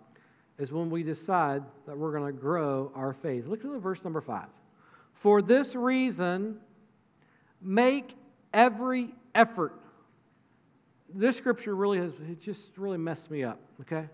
is 0.60 0.72
when 0.72 0.90
we 0.90 1.04
decide 1.04 1.64
that 1.88 1.98
we're 1.98 2.12
going 2.12 2.26
to 2.26 2.38
grow 2.38 2.92
our 2.94 3.14
faith. 3.14 3.48
Look 3.48 3.64
at 3.64 3.72
verse 3.82 4.04
number 4.04 4.22
five. 4.22 4.48
For 5.14 5.42
this 5.42 5.74
reason, 5.74 6.60
make 7.62 8.14
every 8.54 9.16
effort. 9.34 9.74
This 11.14 11.38
scripture 11.38 11.76
really 11.76 11.98
has 12.00 12.12
it 12.30 12.42
just 12.42 12.78
really 12.78 12.98
messed 12.98 13.32
me 13.32 13.44
up, 13.44 13.60
okay? 13.82 14.08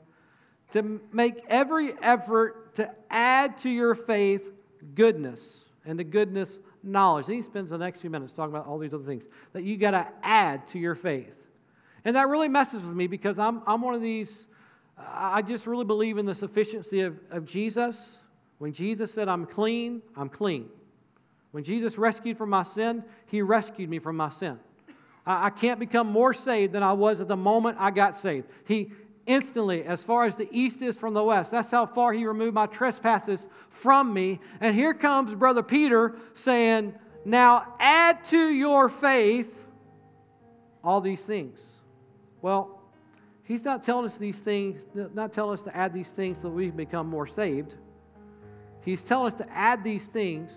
To 0.73 1.01
make 1.11 1.43
every 1.49 1.93
effort 2.01 2.75
to 2.75 2.91
add 3.09 3.57
to 3.59 3.69
your 3.69 3.95
faith 3.95 4.51
goodness, 4.93 5.65
and 5.85 5.97
to 5.97 6.03
goodness, 6.03 6.59
knowledge. 6.83 7.25
And 7.25 7.35
he 7.35 7.41
spends 7.41 7.71
the 7.71 7.77
next 7.77 8.01
few 8.01 8.09
minutes 8.09 8.33
talking 8.33 8.53
about 8.53 8.67
all 8.67 8.77
these 8.77 8.93
other 8.93 9.03
things 9.03 9.23
that 9.53 9.63
you 9.63 9.77
got 9.77 9.91
to 9.91 10.07
add 10.23 10.67
to 10.69 10.79
your 10.79 10.95
faith. 10.95 11.33
And 12.03 12.15
that 12.15 12.27
really 12.27 12.49
messes 12.49 12.83
with 12.83 12.95
me 12.95 13.07
because 13.07 13.39
I'm, 13.39 13.61
I'm 13.65 13.81
one 13.81 13.95
of 13.95 14.01
these 14.01 14.45
I 14.97 15.41
just 15.41 15.67
really 15.67 15.85
believe 15.85 16.17
in 16.17 16.25
the 16.25 16.35
sufficiency 16.35 17.01
of, 17.01 17.19
of 17.29 17.45
Jesus. 17.45 18.17
When 18.57 18.71
Jesus 18.71 19.13
said, 19.13 19.27
I'm 19.27 19.45
clean, 19.45 20.01
I'm 20.15 20.29
clean. 20.29 20.69
When 21.51 21.63
Jesus 21.63 21.97
rescued 21.97 22.37
from 22.37 22.49
my 22.49 22.63
sin, 22.63 23.03
he 23.27 23.41
rescued 23.41 23.89
me 23.89 23.99
from 23.99 24.17
my 24.17 24.29
sin. 24.29 24.59
I, 25.25 25.47
I 25.47 25.49
can't 25.49 25.79
become 25.79 26.07
more 26.07 26.33
saved 26.33 26.73
than 26.73 26.83
I 26.83 26.93
was 26.93 27.21
at 27.21 27.27
the 27.27 27.37
moment 27.37 27.77
I 27.79 27.91
got 27.91 28.17
saved. 28.17 28.47
He 28.65 28.91
instantly, 29.25 29.83
as 29.83 30.03
far 30.03 30.25
as 30.25 30.35
the 30.35 30.47
east 30.51 30.81
is 30.81 30.95
from 30.95 31.13
the 31.13 31.23
west, 31.23 31.51
that's 31.51 31.71
how 31.71 31.85
far 31.85 32.13
he 32.13 32.25
removed 32.25 32.53
my 32.53 32.67
trespasses 32.67 33.47
from 33.69 34.13
me. 34.13 34.39
And 34.61 34.75
here 34.75 34.93
comes 34.93 35.33
Brother 35.33 35.63
Peter 35.63 36.15
saying, 36.33 36.93
Now 37.23 37.75
add 37.79 38.23
to 38.25 38.37
your 38.37 38.89
faith 38.89 39.67
all 40.83 41.01
these 41.01 41.21
things. 41.21 41.59
Well, 42.41 42.74
he's 43.45 43.63
not 43.63 43.83
telling 43.83 44.05
us 44.05 44.17
these 44.17 44.39
things, 44.39 44.85
not 45.13 45.33
telling 45.33 45.53
us 45.53 45.63
to 45.63 45.75
add 45.75 45.93
these 45.93 46.09
things 46.09 46.37
so 46.41 46.49
we 46.49 46.67
can 46.67 46.77
become 46.77 47.07
more 47.07 47.25
saved. 47.25 47.75
He's 48.83 49.01
telling 49.01 49.33
us 49.33 49.39
to 49.39 49.49
add 49.51 49.83
these 49.83 50.07
things, 50.07 50.51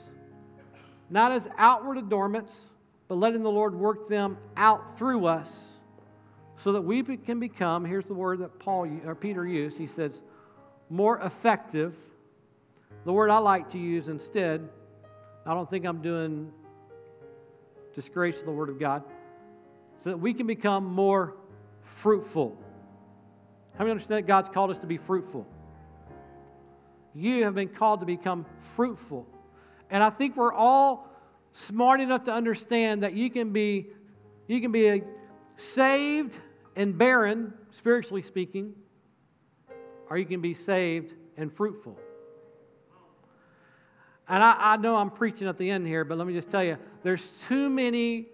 not 1.08 1.32
as 1.32 1.48
outward 1.56 1.96
adornments, 1.96 2.66
but 3.06 3.14
letting 3.14 3.42
the 3.42 3.50
Lord 3.50 3.74
work 3.74 4.08
them 4.08 4.36
out 4.56 4.98
through 4.98 5.24
us 5.26 5.78
so 6.56 6.72
that 6.72 6.82
we 6.82 7.02
can 7.02 7.40
become, 7.40 7.84
here's 7.84 8.04
the 8.04 8.14
word 8.14 8.40
that 8.40 8.58
Paul 8.58 8.86
or 9.06 9.14
Peter 9.14 9.46
used. 9.46 9.78
He 9.78 9.86
says, 9.86 10.20
more 10.90 11.18
effective. 11.20 11.94
The 13.04 13.12
word 13.12 13.30
I 13.30 13.38
like 13.38 13.70
to 13.70 13.78
use 13.78 14.08
instead, 14.08 14.68
I 15.46 15.54
don't 15.54 15.70
think 15.70 15.86
I'm 15.86 16.02
doing 16.02 16.52
disgrace 17.94 18.38
to 18.40 18.44
the 18.44 18.50
word 18.50 18.68
of 18.68 18.78
God, 18.78 19.02
so 20.04 20.10
that 20.10 20.18
we 20.18 20.34
can 20.34 20.46
become 20.46 20.84
more 20.84 21.34
fruitful. 21.82 22.58
How 23.78 23.84
many 23.84 23.92
understand 23.92 24.18
that 24.18 24.26
God's 24.26 24.48
called 24.48 24.72
us 24.72 24.78
to 24.78 24.88
be 24.88 24.96
fruitful? 24.96 25.46
You 27.14 27.44
have 27.44 27.54
been 27.54 27.68
called 27.68 28.00
to 28.00 28.06
become 28.06 28.44
fruitful. 28.74 29.24
And 29.88 30.02
I 30.02 30.10
think 30.10 30.36
we're 30.36 30.52
all 30.52 31.08
smart 31.52 32.00
enough 32.00 32.24
to 32.24 32.32
understand 32.32 33.04
that 33.04 33.12
you 33.12 33.30
can 33.30 33.52
be 33.52 33.86
you 34.48 34.60
can 34.60 34.72
be 34.72 35.02
saved 35.56 36.38
and 36.74 36.98
barren, 36.98 37.52
spiritually 37.70 38.22
speaking, 38.22 38.74
or 40.10 40.18
you 40.18 40.24
can 40.24 40.40
be 40.40 40.54
saved 40.54 41.14
and 41.36 41.52
fruitful. 41.52 41.96
And 44.28 44.42
I, 44.42 44.56
I, 44.58 44.76
know 44.78 44.96
I'm 44.96 45.10
preaching 45.10 45.46
at 45.46 45.56
the 45.56 45.70
end 45.70 45.86
here, 45.86 46.04
but 46.04 46.18
let 46.18 46.26
me 46.26 46.32
just 46.32 46.50
tell 46.50 46.64
you 46.64 46.78
there's 47.02 47.26
too 47.46 47.70
many 47.70 48.28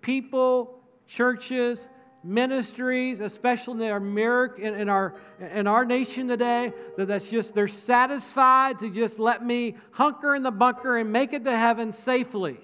people, 0.00 0.80
churches, 1.06 1.88
ministries, 2.22 3.20
especially 3.20 3.86
in 3.86 3.92
our, 3.92 4.54
in, 4.56 4.74
in, 4.74 4.88
our, 4.88 5.14
in 5.40 5.66
our 5.66 5.84
nation 5.84 6.28
today, 6.28 6.72
that 6.96 7.08
that's 7.08 7.30
just, 7.30 7.54
they're 7.54 7.68
satisfied 7.68 8.78
to 8.80 8.90
just 8.90 9.18
let 9.18 9.44
me 9.44 9.76
hunker 9.92 10.34
in 10.34 10.42
the 10.42 10.50
bunker 10.50 10.98
and 10.98 11.12
make 11.12 11.32
it 11.32 11.44
to 11.44 11.56
heaven 11.56 11.92
safely. 11.92 12.58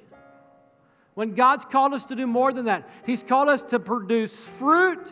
When 1.15 1.35
God's 1.35 1.65
called 1.65 1.95
us 1.95 2.05
to 2.07 2.15
do 2.15 2.27
more 2.27 2.53
than 2.53 2.67
that, 2.67 2.89
He's 3.07 3.23
called 3.23 3.49
us 3.49 3.63
to 3.63 3.79
produce 3.79 4.39
fruit. 4.39 5.07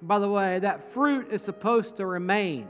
By 0.00 0.20
the 0.20 0.28
way, 0.28 0.60
that 0.60 0.92
fruit 0.92 1.28
is 1.32 1.42
supposed 1.42 1.96
to 1.96 2.06
remain. 2.06 2.68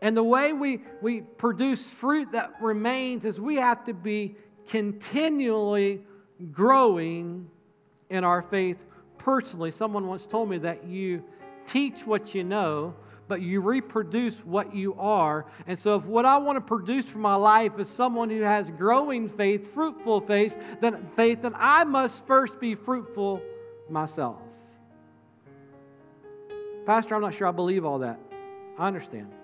And 0.00 0.16
the 0.16 0.22
way 0.22 0.52
we, 0.52 0.82
we 1.02 1.20
produce 1.20 1.90
fruit 1.90 2.32
that 2.32 2.54
remains 2.62 3.24
is 3.24 3.40
we 3.40 3.56
have 3.56 3.84
to 3.84 3.92
be 3.94 4.36
continually 4.68 6.02
growing 6.52 7.50
in 8.10 8.24
our 8.24 8.42
faith 8.42 8.84
personally. 9.18 9.70
Someone 9.70 10.06
once 10.06 10.26
told 10.26 10.48
me 10.48 10.58
that 10.58 10.84
you 10.84 11.22
teach 11.66 12.06
what 12.06 12.34
you 12.34 12.44
know, 12.44 12.94
but 13.28 13.42
you 13.42 13.60
reproduce 13.60 14.38
what 14.38 14.74
you 14.74 14.94
are. 14.94 15.46
And 15.66 15.78
so, 15.78 15.96
if 15.96 16.04
what 16.04 16.24
I 16.24 16.38
want 16.38 16.56
to 16.56 16.60
produce 16.60 17.06
for 17.06 17.18
my 17.18 17.34
life 17.34 17.78
is 17.78 17.88
someone 17.88 18.30
who 18.30 18.42
has 18.42 18.70
growing 18.70 19.28
faith, 19.28 19.72
fruitful 19.74 20.20
faith, 20.20 20.56
then 20.80 21.08
faith, 21.16 21.42
then 21.42 21.54
I 21.56 21.84
must 21.84 22.26
first 22.26 22.60
be 22.60 22.74
fruitful 22.74 23.42
myself. 23.90 24.38
Pastor, 26.86 27.16
I'm 27.16 27.20
not 27.20 27.34
sure 27.34 27.48
I 27.48 27.52
believe 27.52 27.84
all 27.84 27.98
that. 27.98 28.20
I 28.78 28.86
understand. 28.86 29.35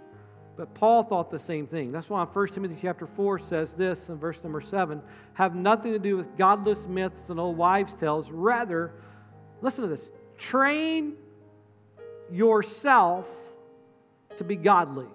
But 0.56 0.74
Paul 0.74 1.02
thought 1.04 1.30
the 1.30 1.38
same 1.38 1.66
thing. 1.66 1.92
That's 1.92 2.10
why 2.10 2.24
1 2.24 2.48
Timothy 2.48 2.76
chapter 2.80 3.06
4 3.06 3.38
says 3.38 3.72
this 3.72 4.08
in 4.08 4.16
verse 4.16 4.42
number 4.42 4.60
7 4.60 5.00
have 5.34 5.54
nothing 5.54 5.92
to 5.92 5.98
do 5.98 6.16
with 6.16 6.36
godless 6.36 6.86
myths 6.86 7.30
and 7.30 7.40
old 7.40 7.56
wives' 7.56 7.94
tales. 7.94 8.30
Rather, 8.30 8.92
listen 9.62 9.82
to 9.82 9.88
this 9.88 10.10
train 10.36 11.14
yourself 12.30 13.26
to 14.36 14.44
be 14.44 14.56
godly. 14.56 15.06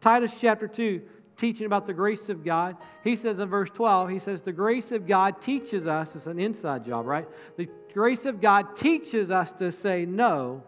Titus 0.00 0.32
chapter 0.40 0.66
2, 0.66 1.00
teaching 1.36 1.66
about 1.66 1.86
the 1.86 1.94
grace 1.94 2.28
of 2.28 2.44
God, 2.44 2.76
he 3.04 3.16
says 3.16 3.38
in 3.38 3.48
verse 3.48 3.70
12, 3.70 4.10
he 4.10 4.18
says, 4.18 4.42
The 4.42 4.52
grace 4.52 4.90
of 4.90 5.06
God 5.06 5.40
teaches 5.40 5.86
us, 5.86 6.16
it's 6.16 6.26
an 6.26 6.40
inside 6.40 6.84
job, 6.84 7.06
right? 7.06 7.26
The 7.56 7.68
grace 7.94 8.26
of 8.26 8.40
God 8.40 8.76
teaches 8.76 9.30
us 9.30 9.52
to 9.52 9.70
say 9.70 10.04
no 10.04 10.62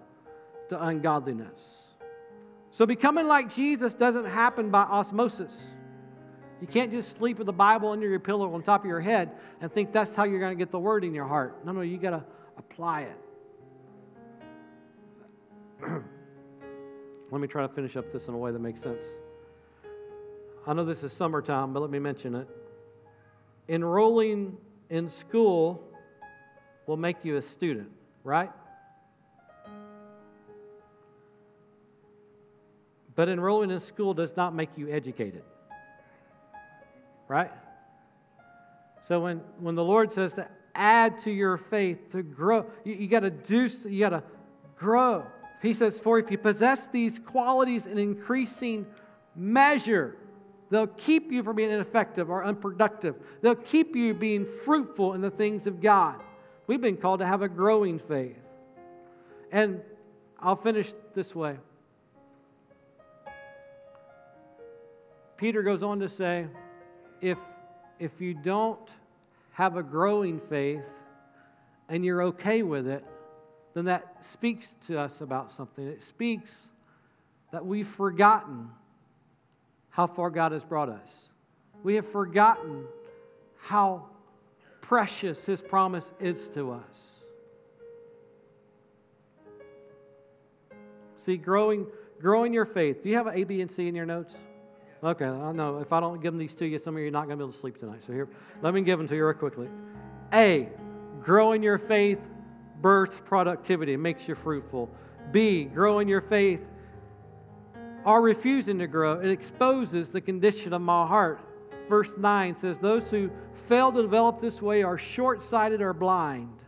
to 0.69 0.83
ungodliness. 0.83 1.84
So 2.75 2.85
becoming 2.87 3.27
like 3.29 3.55
Jesus 3.55 3.95
doesn't 3.95 4.25
happen 4.25 4.71
by 4.71 4.83
osmosis. 4.83 5.55
You 6.61 6.67
can't 6.67 6.91
just 6.91 7.17
sleep 7.17 7.39
with 7.39 7.47
the 7.47 7.53
Bible 7.53 7.91
under 7.91 8.09
your 8.09 8.19
pillow 8.19 8.53
on 8.53 8.63
top 8.63 8.83
of 8.83 8.89
your 8.89 9.01
head 9.01 9.31
and 9.61 9.73
think 9.73 9.93
that's 9.93 10.13
how 10.13 10.25
you're 10.25 10.41
going 10.41 10.57
to 10.57 10.59
get 10.59 10.73
the 10.73 10.79
word 10.79 11.05
in 11.05 11.15
your 11.15 11.27
heart. 11.27 11.65
No, 11.65 11.71
no, 11.71 11.83
you 11.83 11.99
got 11.99 12.11
to 12.11 12.25
apply 12.59 13.03
it. 13.03 13.17
Let 17.31 17.41
me 17.41 17.47
try 17.47 17.63
to 17.63 17.73
finish 17.73 17.97
up 17.97 18.13
this 18.13 18.27
in 18.27 18.35
a 18.35 18.37
way 18.37 18.51
that 18.51 18.59
makes 18.59 18.81
sense. 18.81 19.05
I 20.67 20.73
know 20.73 20.85
this 20.85 21.05
is 21.05 21.13
summertime, 21.13 21.73
but 21.73 21.81
let 21.81 21.91
me 21.91 21.99
mention 21.99 22.35
it. 22.35 22.49
Enrolling 23.69 24.57
in 24.89 25.11
school 25.11 25.87
will 26.87 26.97
make 26.97 27.23
you 27.23 27.37
a 27.37 27.43
student, 27.43 27.91
right? 28.23 28.51
But 33.15 33.29
enrolling 33.29 33.71
in 33.71 33.81
school 33.81 34.15
does 34.15 34.37
not 34.37 34.55
make 34.55 34.71
you 34.77 34.91
educated, 34.91 35.43
right? 37.29 37.51
So 39.07 39.21
when, 39.21 39.39
when 39.59 39.75
the 39.75 39.85
Lord 39.85 40.13
says 40.13 40.35
to 40.35 40.49
add 40.75 41.21
to 41.21 41.31
your 41.31 41.57
faith, 41.57 42.11
to 42.13 42.23
grow, 42.23 42.67
you, 42.85 42.95
you 42.95 43.07
got 43.07 43.21
to 43.21 43.31
do, 43.31 43.69
you 43.89 44.01
got 44.01 44.11
to 44.11 44.23
grow. 44.77 45.25
He 45.63 45.75
says, 45.75 45.99
For 45.99 46.19
if 46.19 46.31
you 46.31 46.39
possess 46.39 46.89
these 46.89 47.19
qualities 47.19 47.87
in 47.87 47.99
increasing 47.99 48.87
measure, 49.37 50.17
they'll 50.71 50.87
keep 50.87 51.31
you 51.31 51.43
from 51.43 51.57
being 51.57 51.71
ineffective 51.71 52.31
or 52.31 52.45
unproductive. 52.45 53.15
They'll 53.43 53.55
keep 53.55 53.95
you 53.95 54.13
being 54.15 54.47
fruitful 54.65 55.15
in 55.15 55.21
the 55.21 55.31
things 55.31 55.67
of 55.67 55.81
God. 55.81 56.21
We've 56.67 56.81
been 56.81 56.97
called 56.97 57.21
to 57.21 57.27
have 57.27 57.43
a 57.43 57.49
growing 57.49 57.99
faith. 57.99 58.39
And 59.53 59.83
I'll 60.41 60.57
finish 60.57 60.93
this 61.15 61.35
way. 61.35 61.59
Peter 65.37 65.63
goes 65.63 65.83
on 65.83 66.01
to 66.01 66.09
say, 66.09 66.47
if, 67.21 67.39
if 67.99 68.21
you 68.21 68.35
don't 68.35 68.89
have 69.53 69.77
a 69.77 69.83
growing 69.83 70.41
faith 70.49 70.83
and 71.89 72.05
you're 72.05 72.23
okay 72.23 72.63
with 72.63 72.87
it, 72.87 73.05
then 73.75 73.87
that 73.87 74.25
speaks 74.25 74.75
to 74.87 74.99
us 74.99 75.21
about 75.21 75.51
something. 75.51 75.87
It 75.87 76.03
speaks 76.03 76.69
that 77.53 77.65
we've 77.65 77.89
forgotten 77.89 78.69
how 79.91 80.07
far 80.07 80.31
God 80.31 80.53
has 80.53 80.65
brought 80.65 80.89
us. 80.89 81.29
We 81.83 81.97
have 81.97 82.07
forgotten 82.07 82.85
how 83.59 84.07
precious 84.81 85.45
His 85.45 85.61
promise 85.61 86.13
is 86.21 86.49
to 86.51 86.73
us. 86.73 87.15
See, 91.25 91.37
growing, 91.37 91.87
growing 92.21 92.53
your 92.53 92.67
faith. 92.67 93.03
Do 93.03 93.09
you 93.09 93.17
have 93.17 93.27
an 93.27 93.39
A, 93.39 93.45
B, 93.45 93.61
and 93.61 93.71
C 93.71 93.89
in 93.89 93.95
your 93.95 94.07
notes? 94.07 94.35
Okay, 95.05 95.27
I 95.27 95.53
know. 95.53 95.79
If 95.79 95.93
I 95.93 96.01
don't 96.01 96.23
give 96.23 96.33
them 96.33 96.39
these 96.39 96.55
to 96.55 96.67
you, 96.67 96.79
some 96.79 96.97
of 96.97 97.03
you 97.03 97.09
are 97.09 97.11
not 97.11 97.27
going 97.27 97.39
to 97.39 97.45
be 97.45 97.45
able 97.45 97.53
to 97.53 97.59
sleep 97.59 97.79
tonight. 97.79 98.03
So 98.07 98.13
here, 98.13 98.29
let 98.63 98.73
me 98.73 98.81
give 98.81 98.99
them 98.99 99.07
to 99.09 99.15
you 99.15 99.27
real 99.27 99.35
quickly. 99.35 99.69
A, 100.33 100.71
growing 101.23 101.63
your 101.63 101.79
faith 101.79 102.19
births 102.81 103.21
productivity, 103.25 103.97
makes 103.97 104.29
you 104.29 104.35
fruitful. 104.35 104.91
B, 105.33 105.65
growing 105.65 106.09
your 106.09 106.21
faith 106.21 106.61
are 108.05 108.21
refusing 108.21 108.79
to 108.79 108.87
grow. 108.87 109.21
It 109.21 109.31
exposes 109.31 110.11
the 110.11 110.21
condition 110.21 110.73
of 110.73 110.83
my 110.83 111.07
heart. 111.07 111.41
Verse 111.89 112.13
9 112.17 112.57
says, 112.57 112.79
Those 112.79 113.11
who 113.11 113.31
fail 113.67 113.93
to 113.93 114.03
develop 114.03 114.41
this 114.41 114.61
way 114.61 114.83
are 114.83 114.99
short 114.99 115.43
sighted 115.43 115.81
or 115.81 115.95
blind. 115.95 116.63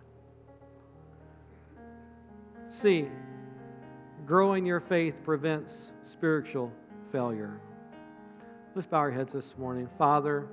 C, 2.69 3.09
growing 4.27 4.65
your 4.65 4.81
faith 4.81 5.23
prevents 5.23 5.93
spiritual 6.03 6.73
failure. 7.13 7.61
Let's 8.77 8.87
bow 8.87 8.99
our 8.99 9.11
heads 9.11 9.33
this 9.33 9.55
morning. 9.57 9.89
Father, 9.97 10.47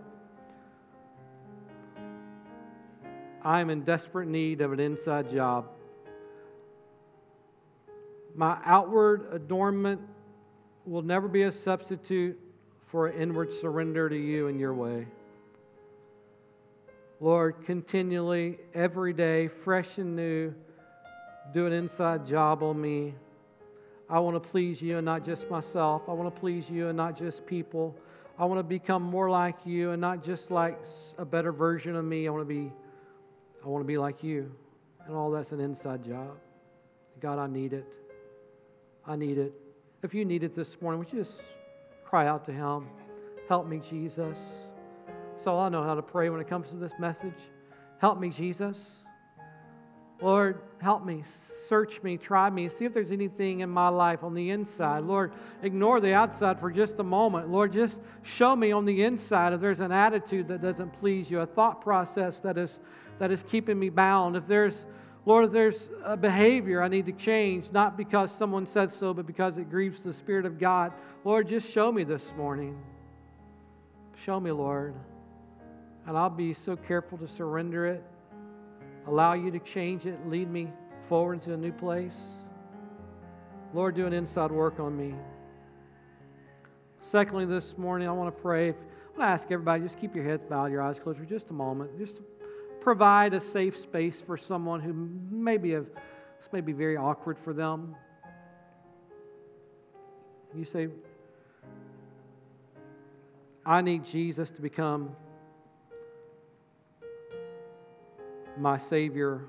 I'm 3.43 3.69
in 3.69 3.81
desperate 3.81 4.29
need 4.29 4.61
of 4.61 4.71
an 4.71 4.79
inside 4.79 5.29
job. 5.29 5.67
My 8.33 8.59
outward 8.63 9.27
adornment 9.33 9.99
will 10.85 11.01
never 11.01 11.27
be 11.27 11.41
a 11.41 11.51
substitute 11.51 12.39
for 12.87 13.07
an 13.07 13.21
inward 13.21 13.51
surrender 13.51 14.07
to 14.07 14.17
you 14.17 14.47
and 14.47 14.57
your 14.57 14.73
way. 14.73 15.05
Lord, 17.19 17.65
continually, 17.65 18.57
every 18.73 19.11
day, 19.11 19.49
fresh 19.49 19.97
and 19.97 20.15
new, 20.15 20.53
do 21.53 21.65
an 21.65 21.73
inside 21.73 22.25
job 22.25 22.63
on 22.63 22.79
me. 22.79 23.15
I 24.09 24.19
want 24.19 24.41
to 24.41 24.49
please 24.49 24.81
you 24.81 24.95
and 24.95 25.03
not 25.03 25.25
just 25.25 25.49
myself. 25.49 26.03
I 26.07 26.13
want 26.13 26.33
to 26.33 26.39
please 26.39 26.69
you 26.69 26.87
and 26.87 26.95
not 26.95 27.17
just 27.17 27.45
people. 27.45 27.93
I 28.37 28.45
want 28.45 28.59
to 28.59 28.63
become 28.63 29.03
more 29.03 29.29
like 29.29 29.57
you 29.65 29.91
and 29.91 30.01
not 30.01 30.23
just 30.23 30.49
like 30.49 30.79
a 31.17 31.25
better 31.25 31.51
version 31.51 31.95
of 31.95 32.03
me. 32.03 32.27
I 32.27 32.31
want 32.31 32.47
to 32.47 32.53
be 32.53 32.71
I 33.63 33.67
want 33.67 33.83
to 33.83 33.87
be 33.87 33.97
like 33.97 34.23
you. 34.23 34.51
And 35.05 35.15
all 35.15 35.31
that's 35.31 35.51
an 35.51 35.59
inside 35.59 36.03
job. 36.03 36.37
God, 37.19 37.39
I 37.39 37.47
need 37.47 37.73
it. 37.73 37.93
I 39.05 39.15
need 39.15 39.37
it. 39.37 39.53
If 40.01 40.13
you 40.13 40.25
need 40.25 40.43
it 40.43 40.53
this 40.53 40.81
morning, 40.81 40.99
would 40.99 41.11
you 41.11 41.19
just 41.19 41.41
cry 42.03 42.27
out 42.27 42.45
to 42.45 42.51
Him? 42.51 42.87
Help 43.47 43.67
me, 43.67 43.79
Jesus. 43.79 44.37
That's 45.33 45.47
all 45.47 45.59
I 45.59 45.69
know 45.69 45.83
how 45.83 45.95
to 45.95 46.01
pray 46.01 46.29
when 46.29 46.41
it 46.41 46.47
comes 46.47 46.69
to 46.69 46.75
this 46.75 46.93
message. 46.99 47.39
Help 47.99 48.19
me, 48.19 48.29
Jesus. 48.29 48.91
Lord, 50.21 50.61
help 50.79 51.05
me, 51.05 51.23
search 51.67 52.01
me, 52.03 52.17
try 52.17 52.49
me, 52.49 52.69
see 52.69 52.85
if 52.85 52.93
there's 52.93 53.11
anything 53.11 53.61
in 53.61 53.69
my 53.69 53.89
life 53.89 54.23
on 54.23 54.33
the 54.33 54.51
inside. 54.51 55.03
Lord, 55.03 55.31
ignore 55.61 55.99
the 55.99 56.13
outside 56.13 56.59
for 56.59 56.71
just 56.71 56.99
a 56.99 57.03
moment. 57.03 57.49
Lord, 57.49 57.73
just 57.73 57.99
show 58.21 58.55
me 58.55 58.71
on 58.71 58.85
the 58.85 59.03
inside 59.03 59.53
if 59.53 59.61
there's 59.61 59.79
an 59.79 59.91
attitude 59.91 60.47
that 60.49 60.61
doesn't 60.61 60.91
please 60.93 61.29
you, 61.29 61.39
a 61.39 61.45
thought 61.45 61.81
process 61.81 62.39
that 62.41 62.57
is, 62.57 62.79
that 63.19 63.31
is 63.31 63.43
keeping 63.43 63.79
me 63.79 63.89
bound. 63.89 64.35
If 64.35 64.47
there's, 64.47 64.85
Lord, 65.25 65.45
if 65.45 65.51
there's 65.51 65.89
a 66.03 66.15
behavior 66.15 66.81
I 66.81 66.87
need 66.87 67.05
to 67.07 67.13
change, 67.13 67.71
not 67.71 67.97
because 67.97 68.31
someone 68.31 68.65
said 68.65 68.91
so, 68.91 69.13
but 69.13 69.25
because 69.25 69.57
it 69.57 69.69
grieves 69.69 70.01
the 70.01 70.13
Spirit 70.13 70.45
of 70.45 70.59
God, 70.59 70.93
Lord, 71.23 71.47
just 71.47 71.69
show 71.69 71.91
me 71.91 72.03
this 72.03 72.33
morning. 72.37 72.77
Show 74.23 74.39
me, 74.39 74.51
Lord. 74.51 74.93
And 76.05 76.17
I'll 76.17 76.29
be 76.29 76.53
so 76.53 76.75
careful 76.75 77.17
to 77.17 77.27
surrender 77.27 77.85
it 77.87 78.03
allow 79.07 79.33
you 79.33 79.51
to 79.51 79.59
change 79.59 80.05
it, 80.05 80.27
lead 80.27 80.49
me 80.49 80.71
forward 81.09 81.35
into 81.35 81.53
a 81.53 81.57
new 81.57 81.71
place. 81.71 82.15
Lord, 83.73 83.95
do 83.95 84.05
an 84.05 84.13
inside 84.13 84.51
work 84.51 84.79
on 84.79 84.95
me. 84.95 85.15
Secondly, 87.01 87.45
this 87.45 87.77
morning, 87.77 88.07
I 88.07 88.11
want 88.11 88.35
to 88.35 88.41
pray. 88.41 88.69
I 88.69 88.73
want 89.17 89.19
to 89.19 89.23
ask 89.23 89.51
everybody 89.51 89.83
just 89.83 89.99
keep 89.99 90.15
your 90.15 90.23
heads 90.23 90.43
bowed, 90.49 90.71
your 90.71 90.81
eyes 90.81 90.99
closed 90.99 91.19
for 91.19 91.25
just 91.25 91.49
a 91.49 91.53
moment. 91.53 91.97
Just 91.97 92.21
provide 92.81 93.33
a 93.33 93.39
safe 93.39 93.77
space 93.77 94.21
for 94.21 94.37
someone 94.37 94.79
who 94.79 94.93
maybe 95.31 95.71
have, 95.71 95.85
this 95.85 96.49
may 96.51 96.61
be 96.61 96.73
very 96.73 96.97
awkward 96.97 97.37
for 97.39 97.53
them. 97.53 97.95
You 100.55 100.65
say, 100.65 100.87
I 103.65 103.81
need 103.81 104.05
Jesus 104.05 104.51
to 104.51 104.61
become 104.61 105.15
my 108.57 108.77
Savior. 108.77 109.41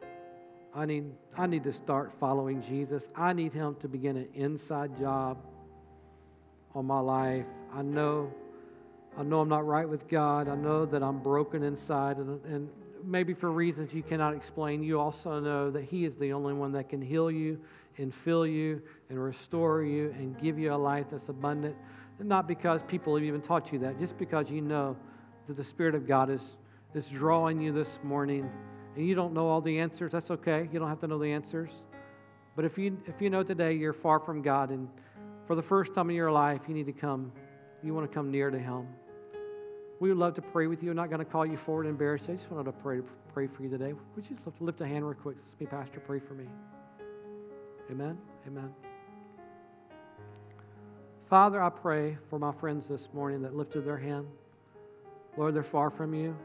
I 0.74 0.86
need, 0.86 1.04
I 1.36 1.46
need 1.46 1.64
to 1.64 1.72
start 1.72 2.12
following 2.18 2.62
Jesus. 2.62 3.08
I 3.14 3.32
need 3.32 3.52
Him 3.52 3.76
to 3.80 3.88
begin 3.88 4.16
an 4.16 4.28
inside 4.34 4.98
job 4.98 5.38
on 6.74 6.86
my 6.86 7.00
life. 7.00 7.46
I 7.72 7.82
know, 7.82 8.32
I 9.16 9.22
know 9.22 9.40
I'm 9.40 9.48
not 9.48 9.66
right 9.66 9.88
with 9.88 10.08
God. 10.08 10.48
I 10.48 10.56
know 10.56 10.84
that 10.86 11.02
I'm 11.02 11.20
broken 11.20 11.62
inside, 11.62 12.16
and, 12.16 12.44
and 12.44 12.68
maybe 13.04 13.34
for 13.34 13.50
reasons 13.52 13.92
you 13.92 14.02
cannot 14.02 14.34
explain, 14.34 14.82
you 14.82 14.98
also 14.98 15.38
know 15.38 15.70
that 15.70 15.84
He 15.84 16.04
is 16.04 16.16
the 16.16 16.32
only 16.32 16.54
one 16.54 16.72
that 16.72 16.88
can 16.88 17.00
heal 17.00 17.30
you 17.30 17.60
and 17.98 18.12
fill 18.12 18.46
you 18.46 18.82
and 19.08 19.22
restore 19.22 19.82
you 19.82 20.12
and 20.18 20.38
give 20.40 20.58
you 20.58 20.72
a 20.72 20.76
life 20.76 21.06
that's 21.10 21.28
abundant. 21.28 21.76
not 22.18 22.48
because 22.48 22.82
people 22.82 23.14
have 23.14 23.24
even 23.24 23.40
taught 23.40 23.72
you 23.72 23.78
that, 23.80 23.98
just 24.00 24.18
because 24.18 24.50
you 24.50 24.60
know 24.60 24.96
that 25.46 25.56
the 25.56 25.64
Spirit 25.64 25.94
of 25.94 26.08
God 26.08 26.30
is, 26.30 26.56
is 26.94 27.08
drawing 27.08 27.60
you 27.60 27.70
this 27.70 28.00
morning 28.02 28.50
and 28.96 29.06
you 29.06 29.14
don't 29.14 29.34
know 29.34 29.48
all 29.48 29.60
the 29.60 29.78
answers, 29.78 30.12
that's 30.12 30.30
okay. 30.30 30.68
You 30.72 30.78
don't 30.78 30.88
have 30.88 31.00
to 31.00 31.06
know 31.06 31.18
the 31.18 31.32
answers. 31.32 31.70
But 32.56 32.64
if 32.64 32.78
you, 32.78 32.96
if 33.06 33.20
you 33.20 33.30
know 33.30 33.42
today 33.42 33.72
you're 33.72 33.92
far 33.92 34.20
from 34.20 34.40
God 34.42 34.70
and 34.70 34.88
for 35.46 35.56
the 35.56 35.62
first 35.62 35.94
time 35.94 36.10
in 36.10 36.16
your 36.16 36.30
life 36.30 36.62
you 36.68 36.74
need 36.74 36.86
to 36.86 36.92
come, 36.92 37.32
you 37.82 37.92
want 37.92 38.08
to 38.08 38.14
come 38.14 38.30
near 38.30 38.50
to 38.50 38.58
Him, 38.58 38.86
we 40.00 40.08
would 40.08 40.18
love 40.18 40.34
to 40.34 40.42
pray 40.42 40.66
with 40.66 40.82
you. 40.82 40.90
I'm 40.90 40.96
not 40.96 41.10
going 41.10 41.18
to 41.18 41.24
call 41.24 41.44
you 41.44 41.56
forward 41.56 41.86
and 41.86 41.90
embarrass 41.90 42.22
you. 42.28 42.34
I 42.34 42.36
just 42.36 42.50
wanted 42.50 42.64
to 42.64 42.72
pray, 42.72 43.00
pray 43.32 43.46
for 43.48 43.62
you 43.62 43.70
today. 43.70 43.92
Would 44.14 44.30
you 44.30 44.36
just 44.44 44.60
lift, 44.60 44.80
a 44.80 44.86
hand 44.86 45.04
real 45.04 45.14
quick? 45.14 45.36
Let's 45.40 45.54
be 45.54 45.66
Pastor, 45.66 46.00
pray 46.00 46.20
for 46.20 46.34
me. 46.34 46.46
Amen. 47.90 48.16
Amen. 48.46 48.72
Father, 51.28 51.62
I 51.62 51.70
pray 51.70 52.16
for 52.30 52.38
my 52.38 52.52
friends 52.52 52.88
this 52.88 53.08
morning 53.12 53.42
that 53.42 53.56
lifted 53.56 53.84
their 53.84 53.98
hand. 53.98 54.26
Lord, 55.36 55.54
they're 55.54 55.64
far 55.64 55.90
from 55.90 56.14
you 56.14 56.36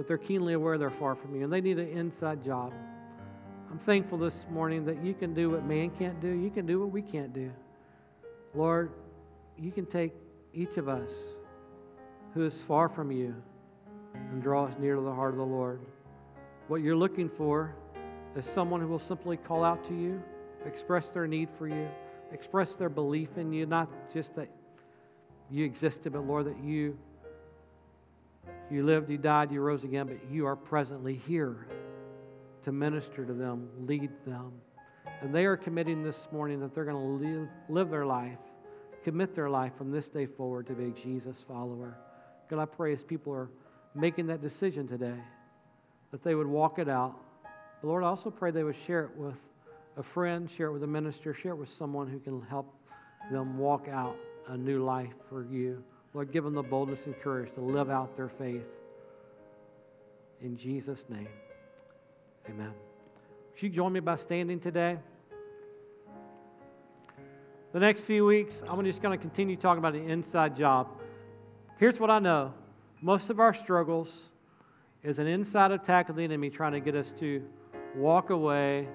but 0.00 0.06
they're 0.06 0.16
keenly 0.16 0.54
aware 0.54 0.78
they're 0.78 0.88
far 0.88 1.14
from 1.14 1.36
you 1.36 1.44
and 1.44 1.52
they 1.52 1.60
need 1.60 1.78
an 1.78 1.90
inside 1.90 2.42
job. 2.42 2.72
I'm 3.70 3.78
thankful 3.78 4.16
this 4.16 4.46
morning 4.50 4.86
that 4.86 5.04
you 5.04 5.12
can 5.12 5.34
do 5.34 5.50
what 5.50 5.66
man 5.66 5.90
can't 5.90 6.18
do, 6.22 6.28
you 6.28 6.48
can 6.48 6.64
do 6.64 6.80
what 6.80 6.90
we 6.90 7.02
can't 7.02 7.34
do. 7.34 7.52
Lord, 8.54 8.92
you 9.58 9.70
can 9.70 9.84
take 9.84 10.14
each 10.54 10.78
of 10.78 10.88
us 10.88 11.10
who 12.32 12.46
is 12.46 12.62
far 12.62 12.88
from 12.88 13.12
you 13.12 13.34
and 14.14 14.42
draw 14.42 14.64
us 14.64 14.78
near 14.78 14.94
to 14.94 15.02
the 15.02 15.12
heart 15.12 15.32
of 15.32 15.36
the 15.36 15.44
Lord. 15.44 15.82
What 16.68 16.80
you're 16.80 16.96
looking 16.96 17.28
for 17.28 17.74
is 18.34 18.46
someone 18.46 18.80
who 18.80 18.88
will 18.88 18.98
simply 18.98 19.36
call 19.36 19.62
out 19.62 19.84
to 19.84 19.94
you, 19.94 20.22
express 20.64 21.08
their 21.08 21.26
need 21.26 21.50
for 21.58 21.68
you, 21.68 21.86
express 22.32 22.74
their 22.74 22.88
belief 22.88 23.36
in 23.36 23.52
you, 23.52 23.66
not 23.66 23.90
just 24.14 24.34
that 24.36 24.48
you 25.50 25.62
existed, 25.66 26.14
but 26.14 26.26
Lord, 26.26 26.46
that 26.46 26.64
you 26.64 26.96
you 28.70 28.84
lived, 28.84 29.10
you 29.10 29.18
died, 29.18 29.50
you 29.50 29.60
rose 29.60 29.84
again, 29.84 30.06
but 30.06 30.18
you 30.30 30.46
are 30.46 30.56
presently 30.56 31.14
here 31.14 31.66
to 32.62 32.72
minister 32.72 33.24
to 33.24 33.32
them, 33.32 33.68
lead 33.86 34.10
them. 34.26 34.52
And 35.22 35.34
they 35.34 35.44
are 35.44 35.56
committing 35.56 36.02
this 36.02 36.28
morning 36.32 36.60
that 36.60 36.74
they're 36.74 36.84
going 36.84 36.96
to 36.96 37.26
live, 37.26 37.48
live 37.68 37.90
their 37.90 38.06
life, 38.06 38.38
commit 39.04 39.34
their 39.34 39.50
life 39.50 39.72
from 39.76 39.90
this 39.90 40.08
day 40.08 40.26
forward 40.26 40.66
to 40.68 40.74
be 40.74 40.86
a 40.86 40.90
Jesus 40.90 41.44
follower. 41.46 41.98
God, 42.48 42.60
I 42.60 42.64
pray 42.64 42.92
as 42.92 43.04
people 43.04 43.32
are 43.32 43.50
making 43.94 44.26
that 44.28 44.40
decision 44.40 44.86
today, 44.86 45.18
that 46.10 46.22
they 46.22 46.34
would 46.34 46.46
walk 46.46 46.78
it 46.78 46.88
out. 46.88 47.16
But 47.80 47.88
Lord, 47.88 48.04
I 48.04 48.06
also 48.06 48.30
pray 48.30 48.50
they 48.50 48.64
would 48.64 48.76
share 48.86 49.04
it 49.04 49.16
with 49.16 49.38
a 49.96 50.02
friend, 50.02 50.50
share 50.50 50.68
it 50.68 50.72
with 50.72 50.82
a 50.82 50.88
minister, 50.88 51.34
share 51.34 51.52
it 51.52 51.58
with 51.58 51.70
someone 51.70 52.08
who 52.08 52.18
can 52.18 52.40
help 52.42 52.74
them 53.30 53.58
walk 53.58 53.88
out 53.88 54.16
a 54.48 54.56
new 54.56 54.84
life 54.84 55.14
for 55.28 55.44
you. 55.44 55.82
Lord, 56.12 56.32
give 56.32 56.44
them 56.44 56.54
the 56.54 56.62
boldness 56.62 57.06
and 57.06 57.18
courage 57.20 57.52
to 57.54 57.60
live 57.60 57.88
out 57.88 58.16
their 58.16 58.28
faith. 58.28 58.66
In 60.42 60.56
Jesus' 60.56 61.04
name, 61.08 61.28
amen. 62.48 62.72
Would 63.52 63.62
you 63.62 63.68
join 63.68 63.92
me 63.92 64.00
by 64.00 64.16
standing 64.16 64.58
today? 64.58 64.98
The 67.72 67.78
next 67.78 68.02
few 68.02 68.26
weeks, 68.26 68.62
I'm 68.68 68.84
just 68.84 69.00
going 69.00 69.16
to 69.16 69.22
continue 69.22 69.56
talking 69.56 69.78
about 69.78 69.92
the 69.92 70.02
inside 70.02 70.56
job. 70.56 70.88
Here's 71.78 72.00
what 72.00 72.10
I 72.10 72.18
know 72.18 72.52
most 73.00 73.30
of 73.30 73.38
our 73.38 73.54
struggles 73.54 74.30
is 75.02 75.18
an 75.18 75.26
inside 75.26 75.70
attack 75.70 76.08
of 76.08 76.16
the 76.16 76.24
enemy 76.24 76.50
trying 76.50 76.72
to 76.72 76.80
get 76.80 76.94
us 76.94 77.12
to 77.18 77.42
walk 77.94 78.30
away, 78.30 78.88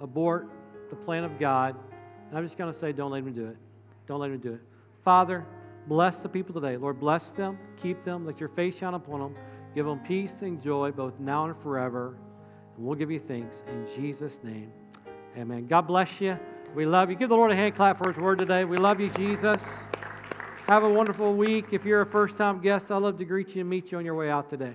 abort 0.00 0.48
the 0.90 0.96
plan 0.96 1.24
of 1.24 1.38
God. 1.38 1.76
And 2.28 2.36
I'm 2.36 2.44
just 2.44 2.58
going 2.58 2.72
to 2.72 2.78
say, 2.78 2.92
don't 2.92 3.10
let 3.10 3.22
him 3.22 3.32
do 3.32 3.46
it. 3.46 3.56
Don't 4.06 4.20
let 4.20 4.30
him 4.30 4.38
do 4.38 4.54
it. 4.54 4.60
Father, 5.04 5.46
Bless 5.90 6.18
the 6.18 6.28
people 6.28 6.54
today. 6.54 6.76
Lord, 6.76 7.00
bless 7.00 7.32
them, 7.32 7.58
keep 7.76 8.04
them, 8.04 8.24
let 8.24 8.38
your 8.38 8.48
face 8.48 8.78
shine 8.78 8.94
upon 8.94 9.18
them. 9.18 9.34
Give 9.74 9.84
them 9.84 9.98
peace 9.98 10.34
and 10.42 10.62
joy 10.62 10.92
both 10.92 11.18
now 11.18 11.46
and 11.46 11.56
forever. 11.64 12.14
And 12.76 12.86
we'll 12.86 12.94
give 12.94 13.10
you 13.10 13.18
thanks 13.18 13.64
in 13.66 13.88
Jesus' 13.96 14.38
name. 14.44 14.70
Amen. 15.36 15.66
God 15.66 15.88
bless 15.88 16.20
you. 16.20 16.38
We 16.76 16.86
love 16.86 17.10
you. 17.10 17.16
Give 17.16 17.28
the 17.28 17.34
Lord 17.34 17.50
a 17.50 17.56
hand 17.56 17.74
clap 17.74 17.98
for 17.98 18.12
his 18.12 18.22
word 18.22 18.38
today. 18.38 18.64
We 18.64 18.76
love 18.76 19.00
you, 19.00 19.10
Jesus. 19.10 19.60
Have 20.68 20.84
a 20.84 20.88
wonderful 20.88 21.34
week. 21.34 21.72
If 21.72 21.84
you're 21.84 22.02
a 22.02 22.06
first 22.06 22.36
time 22.36 22.60
guest, 22.60 22.92
I'd 22.92 22.98
love 22.98 23.18
to 23.18 23.24
greet 23.24 23.56
you 23.56 23.62
and 23.62 23.68
meet 23.68 23.90
you 23.90 23.98
on 23.98 24.04
your 24.04 24.14
way 24.14 24.30
out 24.30 24.48
today. 24.48 24.74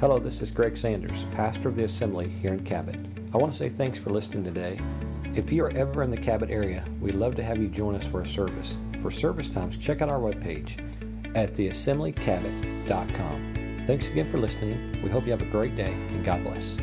Hello, 0.00 0.18
this 0.18 0.40
is 0.40 0.50
Greg 0.50 0.76
Sanders, 0.76 1.24
pastor 1.30 1.68
of 1.68 1.76
the 1.76 1.84
Assembly 1.84 2.28
here 2.28 2.52
in 2.52 2.64
Cabot. 2.64 2.96
I 3.32 3.36
want 3.36 3.52
to 3.52 3.58
say 3.58 3.68
thanks 3.68 3.96
for 3.96 4.10
listening 4.10 4.42
today. 4.42 4.80
If 5.36 5.52
you 5.52 5.64
are 5.64 5.72
ever 5.76 6.02
in 6.02 6.10
the 6.10 6.16
Cabot 6.16 6.50
area, 6.50 6.84
we'd 7.00 7.14
love 7.14 7.36
to 7.36 7.44
have 7.44 7.58
you 7.58 7.68
join 7.68 7.94
us 7.94 8.08
for 8.08 8.22
a 8.22 8.26
service. 8.26 8.76
For 9.06 9.12
service 9.12 9.48
times, 9.48 9.76
check 9.76 10.02
out 10.02 10.08
our 10.08 10.18
webpage 10.18 10.80
at 11.36 11.52
theassemblycabot.com. 11.52 13.84
Thanks 13.86 14.08
again 14.08 14.28
for 14.28 14.38
listening. 14.38 15.00
We 15.00 15.10
hope 15.10 15.26
you 15.26 15.30
have 15.30 15.42
a 15.42 15.44
great 15.44 15.76
day 15.76 15.92
and 15.92 16.24
God 16.24 16.42
bless. 16.42 16.76